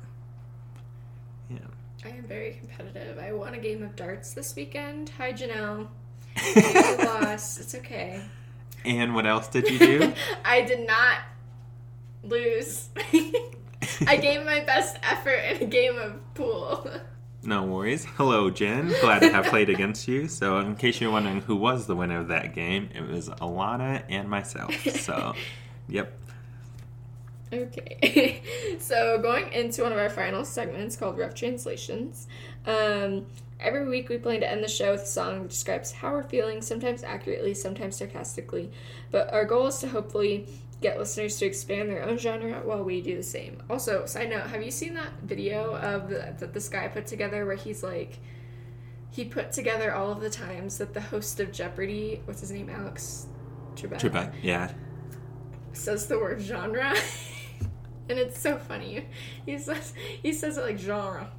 Yeah. 1.50 1.58
I 2.04 2.10
am 2.10 2.24
very 2.24 2.60
competitive. 2.60 3.18
I 3.18 3.32
won 3.32 3.54
a 3.54 3.60
game 3.60 3.84
of 3.84 3.96
darts 3.96 4.34
this 4.34 4.56
weekend. 4.56 5.10
Hi, 5.18 5.32
Janelle. 5.32 5.88
I 6.38 7.20
lost. 7.22 7.60
It's 7.60 7.76
okay. 7.76 8.22
And 8.84 9.16
what 9.16 9.26
else 9.26 9.48
did 9.48 9.70
you 9.70 9.80
do? 9.80 10.14
I 10.46 10.62
did 10.62 10.86
not 10.86 11.20
lose. 12.28 12.90
I 14.08 14.18
gave 14.18 14.46
my 14.46 14.62
best 14.62 14.98
effort 15.04 15.40
in 15.52 15.62
a 15.62 15.66
game 15.66 15.98
of 15.98 16.34
pool. 16.34 16.90
no 17.44 17.64
worries. 17.64 18.06
Hello, 18.06 18.50
Jen. 18.50 18.94
Glad 19.02 19.20
to 19.20 19.30
have 19.30 19.46
played 19.46 19.70
against 19.70 20.08
you. 20.08 20.28
So, 20.28 20.60
in 20.60 20.76
case 20.76 21.00
you're 21.00 21.12
wondering 21.12 21.42
who 21.42 21.56
was 21.56 21.88
the 21.88 21.96
winner 21.96 22.20
of 22.20 22.28
that 22.30 22.54
game, 22.54 22.90
it 22.94 23.02
was 23.02 23.30
Alana 23.30 24.04
and 24.10 24.30
myself. 24.30 24.74
So, 24.88 25.34
yep. 25.88 26.18
Okay, 27.54 28.42
so 28.80 29.20
going 29.20 29.54
into 29.54 29.84
one 29.84 29.94
of 29.94 29.98
our 29.98 30.10
final 30.10 30.44
segments 30.44 30.96
called 30.96 31.18
Rough 31.18 31.36
Translations. 31.36 32.28
Um, 32.66 33.28
every 33.60 33.88
week 33.88 34.10
we 34.10 34.18
plan 34.18 34.42
to 34.42 34.52
end 34.52 34.64
the 34.64 34.68
show 34.68 34.92
with 34.92 35.04
a 35.04 35.06
song 35.06 35.44
that 35.44 35.50
describes 35.50 35.92
how 35.92 36.12
we're 36.12 36.24
feeling, 36.24 36.62
sometimes 36.62 37.04
accurately, 37.04 37.54
sometimes 37.54 37.98
sarcastically. 37.98 38.72
But 39.12 39.32
our 39.32 39.46
goal 39.46 39.68
is 39.68 39.78
to 39.80 39.88
hopefully 39.88 40.48
get 40.82 41.00
listeners 41.00 41.38
to 41.40 41.46
expand 41.46 41.90
their 41.90 42.04
own 42.04 42.18
genre 42.18 42.62
while 42.64 42.84
we 42.84 43.02
do 43.02 43.16
the 43.16 43.24
same. 43.24 43.62
Also, 43.70 44.06
side 44.06 44.30
note, 44.30 44.48
have 44.48 44.64
you 44.64 44.72
seen 44.72 44.94
that 44.96 45.14
video 45.24 45.76
of 45.76 46.10
the, 46.10 46.36
that 46.40 46.54
this 46.54 46.70
guy 46.70 46.88
put 46.88 47.08
together 47.08 47.46
where 47.46 47.56
he's 47.56 47.82
like, 47.84 48.20
he 49.12 49.24
put 49.24 49.52
together 49.52 49.94
all 49.94 50.12
of 50.12 50.20
the 50.20 50.30
times 50.30 50.78
that 50.78 50.94
the 50.94 51.02
host 51.02 51.40
of 51.40 51.52
Jeopardy, 51.52 52.22
what's 52.26 52.42
his 52.42 52.52
name, 52.52 52.70
Alex 52.70 53.28
Trebek, 53.76 54.00
Trebek, 54.00 54.34
yeah. 54.42 54.72
says 55.72 56.08
the 56.08 56.20
word 56.20 56.42
genre, 56.42 56.94
and 58.10 58.20
it's 58.20 58.38
so 58.38 58.58
funny. 58.58 59.08
He 59.46 59.58
says 59.58 59.94
he 60.22 60.34
says 60.34 60.58
it 60.58 60.64
like 60.64 60.78
genre, 60.78 61.32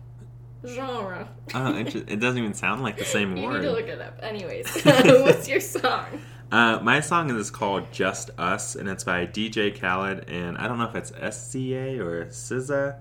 genre. 0.66 1.29
Oh, 1.55 1.77
it 1.77 2.18
doesn't 2.18 2.38
even 2.38 2.55
sound 2.55 2.83
like 2.83 2.96
the 2.96 3.05
same 3.05 3.37
You 3.37 3.51
need 3.51 3.62
to 3.62 3.72
look 3.72 3.88
it 3.88 4.01
up. 4.01 4.20
Anyways, 4.22 4.83
what's 4.85 5.46
your 5.46 5.61
song? 5.61 6.07
Uh, 6.52 6.78
my 6.80 7.00
song 7.00 7.30
is 7.30 7.50
called 7.50 7.90
Just 7.92 8.30
Us, 8.38 8.76
and 8.76 8.88
it's 8.88 9.02
by 9.02 9.26
DJ 9.26 9.78
Khaled, 9.78 10.28
and 10.28 10.56
I 10.56 10.68
don't 10.68 10.78
know 10.78 10.85
if 10.85 10.94
it's 10.94 11.11
SCA 11.11 11.98
or 12.00 12.26
SZA. 12.26 12.98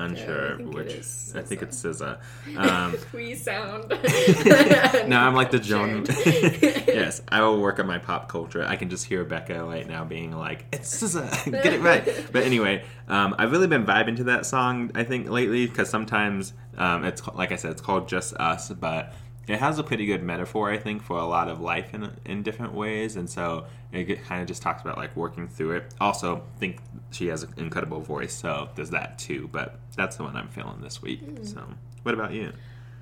Unsure 0.00 0.60
I 0.60 0.62
which. 0.62 0.90
I 1.34 1.42
think 1.42 1.62
it's 1.62 1.82
SZA. 1.82 2.20
Um, 2.56 2.96
we 3.12 3.34
sound. 3.34 3.88
now 5.08 5.26
I'm 5.26 5.34
like 5.34 5.50
the 5.50 5.58
Joan. 5.58 6.06
Yes, 6.08 7.20
I 7.28 7.42
will 7.42 7.60
work 7.60 7.78
on 7.78 7.86
my 7.86 7.98
pop 7.98 8.28
culture. 8.28 8.64
I 8.64 8.76
can 8.76 8.90
just 8.90 9.04
hear 9.04 9.24
Becca 9.24 9.64
right 9.64 9.86
now 9.86 10.04
being 10.04 10.32
like, 10.32 10.66
"It's 10.72 11.02
SZA, 11.02 11.50
get 11.50 11.72
it 11.72 11.80
right." 11.80 12.04
But 12.32 12.44
anyway, 12.44 12.84
um, 13.08 13.34
I've 13.38 13.52
really 13.52 13.66
been 13.66 13.84
vibing 13.84 14.16
to 14.16 14.24
that 14.24 14.46
song. 14.46 14.90
I 14.94 15.04
think 15.04 15.28
lately 15.28 15.66
because 15.66 15.88
sometimes 15.90 16.52
um, 16.76 17.04
it's 17.04 17.26
like 17.28 17.52
I 17.52 17.56
said, 17.56 17.72
it's 17.72 17.82
called 17.82 18.08
Just 18.08 18.34
Us, 18.34 18.70
but 18.70 19.12
it 19.48 19.58
has 19.58 19.78
a 19.78 19.82
pretty 19.82 20.06
good 20.06 20.22
metaphor, 20.22 20.70
I 20.70 20.78
think, 20.78 21.02
for 21.02 21.16
a 21.16 21.24
lot 21.24 21.48
of 21.48 21.60
life 21.60 21.94
in 21.94 22.10
in 22.24 22.42
different 22.42 22.74
ways, 22.74 23.16
and 23.16 23.28
so 23.28 23.66
it 23.92 24.22
kind 24.24 24.42
of 24.42 24.46
just 24.46 24.60
talks 24.62 24.82
about 24.82 24.98
like 24.98 25.16
working 25.16 25.48
through 25.48 25.76
it. 25.76 25.94
Also, 26.00 26.42
think 26.58 26.80
she 27.10 27.28
has 27.28 27.42
an 27.42 27.54
incredible 27.56 28.00
voice, 28.00 28.34
so 28.34 28.68
there's 28.74 28.90
that 28.90 29.18
too. 29.18 29.48
But 29.50 29.80
that's 29.96 30.16
the 30.16 30.24
one 30.24 30.36
I'm 30.36 30.48
feeling 30.48 30.80
this 30.80 31.00
week. 31.00 31.22
So, 31.42 31.64
what 32.02 32.14
about 32.14 32.32
you? 32.32 32.52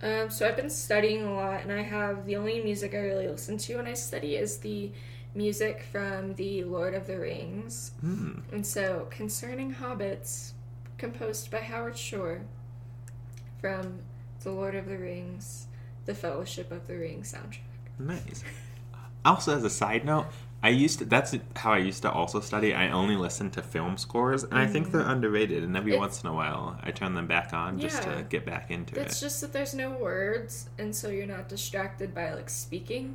Um, 0.03 0.31
so 0.31 0.47
I've 0.47 0.57
been 0.57 0.71
studying 0.71 1.25
a 1.25 1.35
lot, 1.35 1.63
and 1.63 1.73
I 1.73 1.83
have 1.83 2.27
the 2.27 2.37
only 2.37 2.63
music 2.63 2.95
I 2.95 2.99
really 2.99 3.29
listen 3.29 3.57
to 3.59 3.77
when 3.77 3.87
I 3.87 3.95
study 3.95 4.37
is 4.37 4.59
the 4.59 4.93
music 5.35 5.87
from 5.91 6.35
the 6.35 6.65
Lord 6.65 6.95
of 6.95 7.07
the 7.07 7.19
Rings. 7.19 7.93
Hmm. 8.01 8.41
And 8.53 8.67
so, 8.67 9.09
Concerning 9.11 9.75
Hobbits, 9.75 10.53
composed 10.99 11.51
by 11.51 11.59
Howard 11.59 11.97
Shore 11.97 12.43
from 13.61 14.01
the 14.43 14.51
Lord 14.51 14.75
of 14.75 14.87
the 14.87 14.99
Rings, 14.99 15.66
the 16.07 16.15
Fellowship 16.15 16.73
of 16.73 16.87
the 16.87 16.97
Ring 16.97 17.23
soundtrack. 17.23 17.59
Nice. 17.99 18.43
Also, 19.25 19.57
as 19.57 19.65
a 19.65 19.71
side 19.71 20.05
note, 20.05 20.27
I 20.63 20.71
used 20.71 21.01
to, 21.01 21.05
that's 21.05 21.35
how 21.55 21.73
I 21.73 21.79
used 21.79 22.03
to 22.03 22.11
also 22.11 22.41
study. 22.41 22.75
I 22.75 22.91
only 22.91 23.17
listened 23.17 23.53
to 23.55 23.63
film 23.63 23.97
scores, 23.97 24.45
and 24.45 24.55
I 24.55 24.67
think 24.67 24.91
they're 24.91 25.03
mm-hmm. 25.03 25.11
underrated. 25.11 25.63
And 25.63 25.77
every 25.77 25.97
once 25.97 26.23
in 26.23 26.29
a 26.29 26.33
while, 26.33 26.79
I 26.83 26.91
turn 26.91 27.15
them 27.15 27.27
back 27.27 27.53
on 27.53 27.79
just 27.79 28.03
to 28.03 28.25
get 28.29 28.47
back 28.47 28.71
into 28.71 28.99
it. 28.99 29.03
It's 29.03 29.21
just 29.21 29.41
that 29.43 29.53
there's 29.53 29.75
no 29.75 29.91
words, 29.91 30.69
and 30.79 30.95
so 30.95 31.09
you're 31.09 31.27
not 31.27 31.49
distracted 31.49 32.15
by 32.15 32.35
like 32.35 32.49
speaking. 32.49 33.15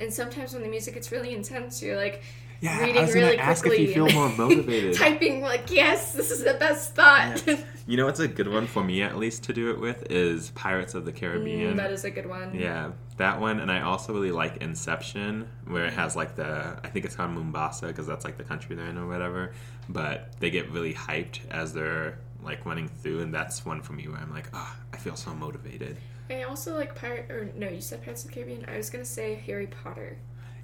And 0.00 0.12
sometimes 0.12 0.52
when 0.52 0.62
the 0.62 0.68
music 0.68 0.94
gets 0.94 1.12
really 1.12 1.34
intense, 1.34 1.82
you're 1.82 1.96
like 1.96 2.22
yeah, 2.62 2.80
reading 2.80 2.98
I 2.98 3.00
was 3.02 3.14
really 3.14 3.36
gonna 3.36 3.48
ask 3.48 3.66
if 3.66 3.70
quickly 3.70 3.88
you 3.88 3.94
feel 3.94 4.08
more 4.12 4.28
motivated. 4.38 4.94
typing 4.94 5.40
like, 5.40 5.70
yes, 5.70 6.12
this 6.12 6.30
is 6.30 6.44
the 6.44 6.54
best 6.54 6.94
thought. 6.94 7.44
you 7.88 7.96
know 7.96 8.06
what's 8.06 8.20
a 8.20 8.28
good 8.28 8.46
one 8.46 8.68
for 8.68 8.84
me, 8.84 9.02
at 9.02 9.16
least, 9.18 9.42
to 9.44 9.52
do 9.52 9.70
it 9.72 9.80
with 9.80 10.10
is 10.10 10.50
Pirates 10.50 10.94
of 10.94 11.04
the 11.04 11.10
Caribbean. 11.10 11.74
Mm, 11.74 11.76
that 11.76 11.90
is 11.90 12.04
a 12.04 12.10
good 12.10 12.26
one. 12.26 12.54
Yeah, 12.54 12.92
that 13.16 13.40
one, 13.40 13.58
and 13.58 13.68
I 13.68 13.80
also 13.80 14.12
really 14.14 14.30
like 14.30 14.58
Inception, 14.58 15.48
where 15.66 15.86
it 15.86 15.92
has 15.92 16.14
like 16.14 16.36
the 16.36 16.78
I 16.84 16.88
think 16.88 17.04
it's 17.04 17.16
called 17.16 17.32
Mombasa 17.32 17.88
because 17.88 18.06
that's 18.06 18.24
like 18.24 18.38
the 18.38 18.44
country 18.44 18.76
they're 18.76 18.86
in 18.86 18.96
or 18.96 19.08
whatever. 19.08 19.54
But 19.88 20.38
they 20.38 20.50
get 20.50 20.70
really 20.70 20.94
hyped 20.94 21.40
as 21.50 21.72
they're 21.72 22.18
like 22.44 22.64
running 22.64 22.86
through, 22.86 23.22
and 23.22 23.34
that's 23.34 23.66
one 23.66 23.82
for 23.82 23.92
me 23.92 24.06
where 24.06 24.18
I'm 24.18 24.30
like, 24.30 24.48
ah, 24.54 24.76
I 24.92 24.98
feel 24.98 25.16
so 25.16 25.34
motivated. 25.34 25.96
I 26.30 26.44
also 26.44 26.76
like 26.76 26.94
Pirate, 26.94 27.28
or 27.28 27.50
no, 27.56 27.68
you 27.68 27.80
said 27.80 28.04
Pirates 28.04 28.22
of 28.22 28.30
the 28.30 28.34
Caribbean. 28.34 28.64
I 28.68 28.76
was 28.76 28.88
gonna 28.88 29.04
say 29.04 29.34
Harry 29.46 29.66
Potter. 29.66 30.16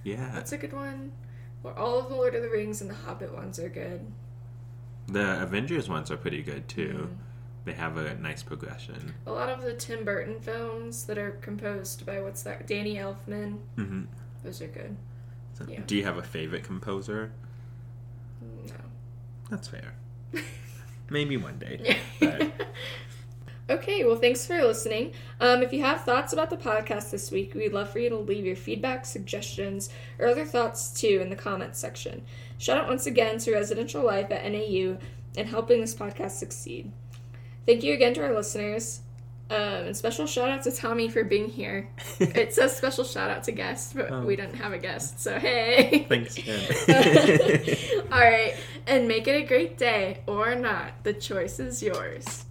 Yeah, 0.04 0.30
That's 0.32 0.52
a 0.52 0.56
good 0.56 0.72
one. 0.72 1.10
Or 1.64 1.76
all 1.78 1.98
of 1.98 2.08
the 2.08 2.14
Lord 2.14 2.34
of 2.34 2.42
the 2.42 2.48
Rings 2.48 2.80
and 2.80 2.88
the 2.90 2.94
Hobbit 2.94 3.34
ones 3.34 3.58
are 3.58 3.68
good. 3.68 4.00
the 5.08 5.42
Avengers 5.42 5.88
ones 5.88 6.10
are 6.10 6.16
pretty 6.16 6.42
good 6.42 6.68
too. 6.68 7.08
Mm. 7.10 7.16
They 7.64 7.72
have 7.72 7.96
a 7.98 8.14
nice 8.14 8.42
progression. 8.42 9.14
A 9.26 9.32
lot 9.32 9.50
of 9.50 9.62
the 9.62 9.74
Tim 9.74 10.04
Burton 10.04 10.40
films 10.40 11.04
that 11.04 11.18
are 11.18 11.32
composed 11.32 12.06
by 12.06 12.20
what's 12.20 12.42
that? 12.44 12.66
Danny 12.66 12.94
Elfman. 12.96 13.58
hmm 13.76 14.02
Those 14.42 14.62
are 14.62 14.68
good. 14.68 14.96
So, 15.54 15.66
Yeah. 15.68 15.80
Do 15.86 15.96
you 15.96 16.04
have 16.04 16.16
a 16.16 16.22
favorite 16.22 16.62
composer? 16.64 17.32
No. 18.66 18.74
That's 19.50 19.68
fair. 19.68 19.94
Maybe 21.10 21.36
one 21.36 21.58
day. 21.58 21.98
But 22.20 22.52
okay, 23.70 24.04
well, 24.04 24.16
thanks 24.16 24.46
for 24.46 24.62
listening. 24.62 25.12
Um, 25.40 25.62
if 25.62 25.72
you 25.72 25.80
have 25.82 26.02
thoughts 26.02 26.32
about 26.32 26.50
the 26.50 26.56
podcast 26.56 27.10
this 27.10 27.30
week, 27.30 27.54
we'd 27.54 27.72
love 27.72 27.90
for 27.90 27.98
you 27.98 28.08
to 28.10 28.16
leave 28.16 28.44
your 28.46 28.56
feedback, 28.56 29.04
suggestions, 29.06 29.90
or 30.18 30.26
other 30.26 30.44
thoughts 30.44 30.92
too 30.98 31.20
in 31.22 31.30
the 31.30 31.36
comments 31.36 31.78
section. 31.78 32.22
Shout 32.58 32.78
out 32.78 32.88
once 32.88 33.06
again 33.06 33.38
to 33.38 33.52
Residential 33.52 34.02
Life 34.04 34.30
at 34.30 34.50
NAU 34.50 34.96
and 35.36 35.48
helping 35.48 35.80
this 35.80 35.94
podcast 35.94 36.32
succeed. 36.32 36.90
Thank 37.66 37.82
you 37.84 37.92
again 37.94 38.14
to 38.14 38.22
our 38.24 38.34
listeners. 38.34 39.00
Um, 39.50 39.56
and 39.86 39.96
special 39.96 40.26
shout 40.26 40.50
out 40.50 40.62
to 40.64 40.72
Tommy 40.72 41.08
for 41.08 41.24
being 41.24 41.48
here. 41.48 41.88
it 42.20 42.52
says 42.52 42.76
special 42.76 43.02
shout 43.04 43.30
out 43.30 43.44
to 43.44 43.52
guests, 43.52 43.94
but 43.94 44.10
Oh. 44.10 44.20
we 44.20 44.36
didn't 44.36 44.56
have 44.56 44.74
a 44.74 44.78
guest, 44.78 45.20
so 45.20 45.38
hey. 45.38 46.04
thanks. 46.08 46.36
All 48.12 48.18
right, 48.20 48.54
and 48.86 49.08
make 49.08 49.26
it 49.26 49.42
a 49.42 49.46
great 49.46 49.78
day 49.78 50.18
or 50.26 50.54
not. 50.54 51.02
The 51.02 51.14
choice 51.14 51.60
is 51.60 51.82
yours. 51.82 52.44